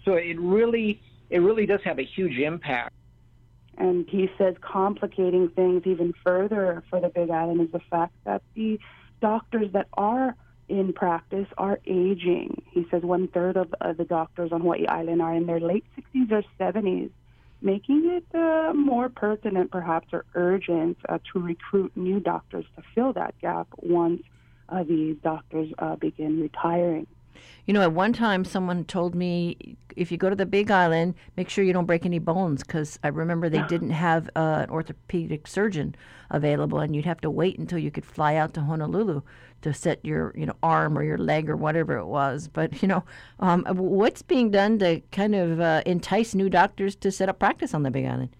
[0.06, 2.94] So it really, it really does have a huge impact.
[3.78, 8.42] And he says complicating things even further for the Big Island is the fact that
[8.54, 8.80] the
[9.22, 10.36] doctors that are
[10.68, 12.62] in practice are aging.
[12.72, 15.86] He says one third of uh, the doctors on Hawaii Island are in their late
[15.98, 17.12] 60s or 70s,
[17.62, 23.14] making it uh, more pertinent, perhaps, or urgent uh, to recruit new doctors to fill
[23.14, 24.22] that gap once
[24.70, 27.08] uh, these doctors uh, begin retiring.
[27.66, 31.16] You know, at one time, someone told me if you go to the Big Island,
[31.38, 34.70] make sure you don't break any bones because I remember they didn't have uh, an
[34.70, 35.96] orthopedic surgeon
[36.30, 39.22] available, and you'd have to wait until you could fly out to Honolulu
[39.62, 42.48] to set your you know arm or your leg or whatever it was.
[42.48, 43.04] But you know,
[43.40, 47.74] um, what's being done to kind of uh, entice new doctors to set up practice
[47.74, 48.36] on the Big Island?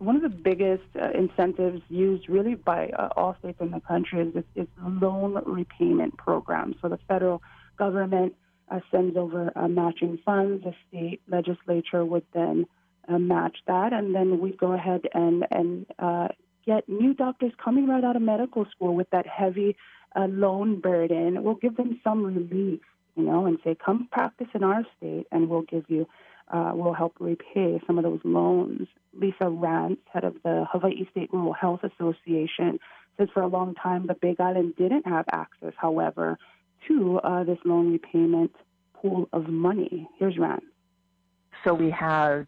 [0.00, 4.22] One of the biggest uh, incentives used really by uh, all states in the country
[4.22, 6.74] is is loan repayment program.
[6.80, 7.42] So the federal
[7.76, 8.34] government
[8.70, 10.64] uh, sends over uh, matching funds.
[10.64, 12.66] The state legislature would then
[13.08, 16.28] uh, match that, and then we go ahead and and uh,
[16.64, 19.76] get new doctors coming right out of medical school with that heavy
[20.16, 21.44] loan burden.
[21.44, 22.80] We'll give them some relief,
[23.16, 26.08] you know, and say, come practice in our state, and we'll give you.
[26.52, 28.88] Uh, we'll help repay some of those loans.
[29.12, 32.78] Lisa Rantz, head of the Hawaii State Rural Health Association,
[33.18, 36.38] says for a long time the Big Island didn't have access, however,
[36.88, 38.52] to uh, this loan repayment
[38.94, 40.08] pool of money.
[40.18, 40.62] Here's Rantz.
[41.64, 42.46] So we have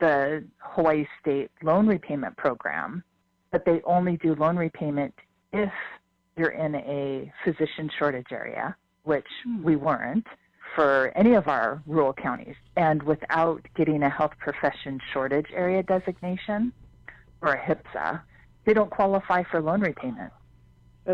[0.00, 3.02] the Hawaii State Loan Repayment Program,
[3.52, 5.14] but they only do loan repayment
[5.52, 5.72] if
[6.36, 9.62] you're in a physician shortage area, which hmm.
[9.62, 10.26] we weren't
[10.78, 12.54] for any of our rural counties.
[12.76, 16.72] And without getting a health profession shortage area designation
[17.42, 18.20] or a HPSA,
[18.64, 20.32] they don't qualify for loan repayment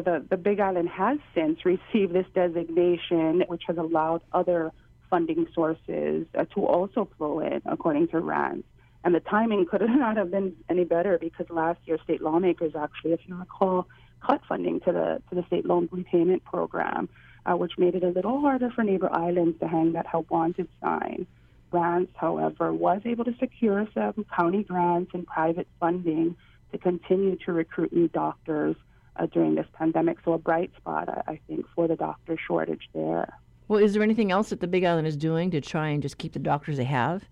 [0.03, 4.73] the, the Big Island has since received this designation, which has allowed other
[5.09, 8.65] funding sources uh, to also flow in, according to Rantz.
[9.05, 13.13] And the timing could not have been any better because last year state lawmakers actually,
[13.13, 13.87] if you recall,
[14.27, 17.09] cut funding to the to the state loan repayment program,
[17.47, 20.69] uh, which made it a little harder for neighbor islands to hang that help wanted
[20.81, 21.27] sign.
[21.73, 26.37] Rantz, however, was able to secure some county grants and private funding
[26.73, 28.77] to continue to recruit new doctors
[29.17, 30.19] uh, during this pandemic.
[30.25, 33.39] So a bright spot, I, I think, for the doctor shortage there.
[33.69, 36.19] Well, is there anything else that the Big Island is doing to try and just
[36.19, 37.25] keep the doctors they have?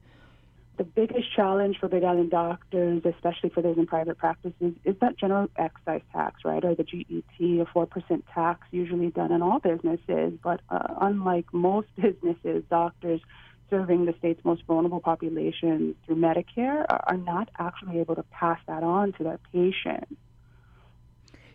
[0.79, 5.19] The biggest challenge for Big Island doctors, especially for those in private practices, is that
[5.19, 10.33] general excise tax, right, or the GET, a 4% tax usually done in all businesses.
[10.43, 13.21] But uh, unlike most businesses, doctors
[13.69, 18.59] serving the state's most vulnerable populations through Medicare are, are not actually able to pass
[18.67, 20.15] that on to their patients.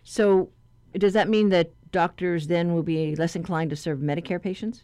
[0.03, 0.49] So,
[0.93, 4.84] does that mean that doctors then will be less inclined to serve Medicare patients?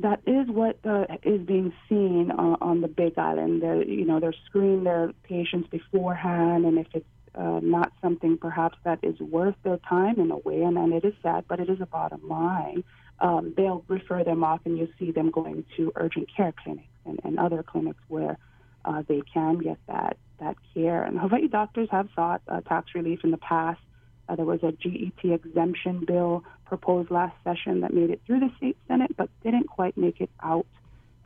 [0.00, 3.62] That is what uh, is being seen on, on the Big Island.
[3.62, 8.78] They're, you know, they're screening their patients beforehand, and if it's uh, not something perhaps
[8.84, 11.68] that is worth their time in a way, and, and it is sad, but it
[11.68, 12.84] is a bottom line,
[13.20, 17.20] um, they'll refer them off, and you'll see them going to urgent care clinics and,
[17.24, 18.38] and other clinics where
[18.84, 21.02] uh, they can get that that care.
[21.02, 23.80] And Hawaii doctors have sought uh, tax relief in the past.
[24.28, 28.50] Uh, there was a GET exemption bill proposed last session that made it through the
[28.58, 30.66] state senate, but didn't quite make it out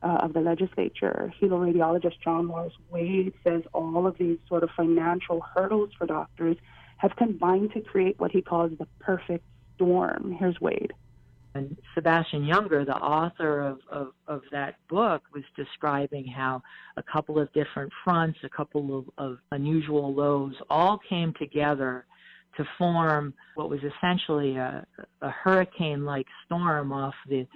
[0.02, 1.32] uh, of the legislature.
[1.40, 6.56] Hilo-radiologist John Morris Wade says all of these sort of financial hurdles for doctors
[6.98, 9.44] have combined to create what he calls the perfect
[9.74, 10.36] storm.
[10.38, 10.92] Here's Wade.
[11.54, 16.62] And Sebastian Junger, the author of, of, of, that book, was describing how
[16.96, 22.06] a couple of different fronts, a couple of, of unusual lows, all came together
[22.56, 24.86] to form what was essentially a,
[25.22, 27.46] a hurricane-like storm off the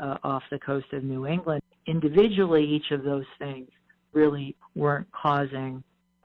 [0.00, 1.62] uh, off the coast of New England.
[1.86, 3.68] Individually, each of those things
[4.12, 5.82] really weren't causing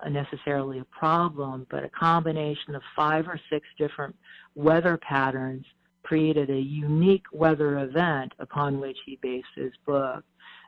[0.09, 4.15] necessarily a problem, but a combination of five or six different
[4.55, 5.65] weather patterns
[6.03, 10.23] created a unique weather event upon which he based his book.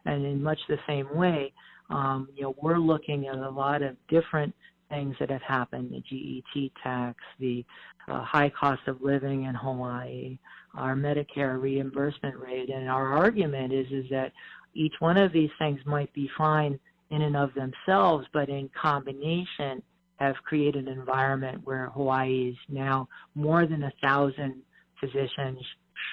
[0.06, 1.52] And in much the same way,
[1.90, 4.54] um, you know, we're looking at a lot of different
[4.94, 7.66] things that have happened the GET tax, the
[8.08, 10.38] uh, high cost of living in Hawaii,
[10.76, 12.70] our Medicare reimbursement rate.
[12.70, 14.32] And our argument is, is that
[14.74, 16.80] each one of these things might be fine
[17.10, 19.82] in and of themselves, but in combination
[20.18, 24.62] have created an environment where Hawaii is now more than a thousand
[25.00, 25.60] physicians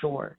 [0.01, 0.39] short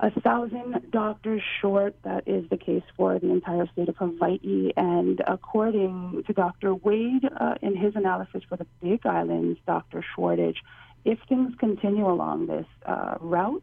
[0.00, 1.94] a thousand doctors short.
[2.04, 4.70] That is the case for the entire state of Hawaii.
[4.76, 6.74] And according to Dr.
[6.74, 10.58] Wade, uh, in his analysis for the Big Islands doctor shortage,
[11.04, 13.62] if things continue along this uh, route,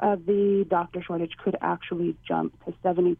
[0.00, 3.16] uh, the doctor shortage could actually jump to 72%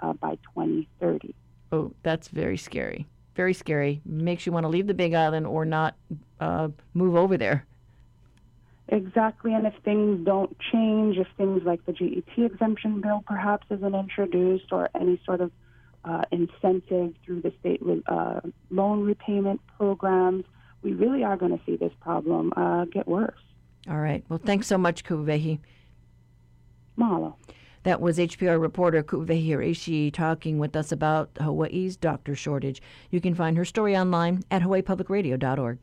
[0.00, 1.34] uh, by 2030.
[1.72, 3.06] Oh, that's very scary.
[3.34, 4.00] Very scary.
[4.04, 5.96] Makes you want to leave the Big Island or not
[6.40, 7.66] uh, move over there.
[8.88, 13.94] Exactly, and if things don't change, if things like the GET exemption bill perhaps isn't
[13.94, 15.50] introduced or any sort of
[16.04, 20.44] uh, incentive through the state uh, loan repayment programs,
[20.82, 23.40] we really are going to see this problem uh, get worse.
[23.88, 24.22] All right.
[24.28, 25.58] Well, thanks so much, Ku'uwehi.
[26.98, 27.34] Mahalo.
[27.84, 32.80] That was HPR reporter Ku'uwehi Hiraishi talking with us about Hawaii's doctor shortage.
[33.10, 35.78] You can find her story online at hawaiipublicradio.org.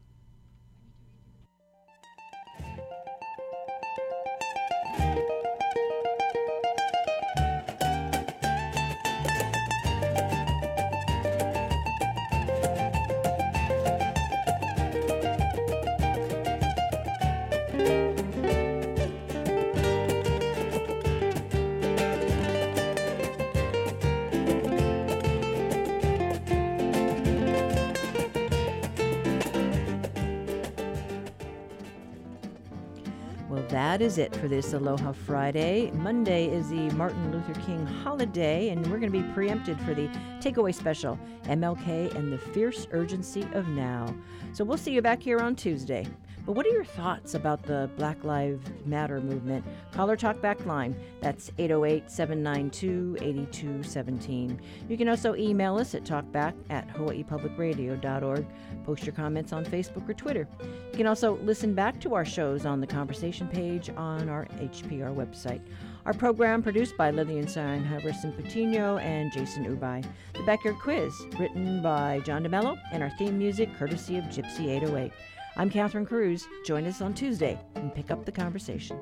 [33.91, 35.91] that is it for this Aloha Friday.
[35.91, 40.07] Monday is the Martin Luther King holiday, and we're going to be preempted for the
[40.39, 44.15] takeaway special MLK and the Fierce Urgency of Now.
[44.53, 46.07] So we'll see you back here on Tuesday.
[46.45, 49.63] But what are your thoughts about the Black Lives Matter movement?
[49.91, 50.95] Call or talk back line.
[51.21, 54.59] That's 808 792 8217.
[54.89, 58.45] You can also email us at talkback at hawaiipublicradio.org.
[58.85, 60.47] Post your comments on Facebook or Twitter.
[60.91, 65.13] You can also listen back to our shows on the conversation page on our HPR
[65.15, 65.61] website.
[66.05, 70.03] Our program produced by Lillian Harrison Patino, and Jason Ubay.
[70.33, 75.11] The Backyard Quiz, written by John DeMello, and our theme music courtesy of Gypsy 808.
[75.57, 76.47] I'm Catherine Cruz.
[76.65, 78.99] Join us on Tuesday and pick up the conversation.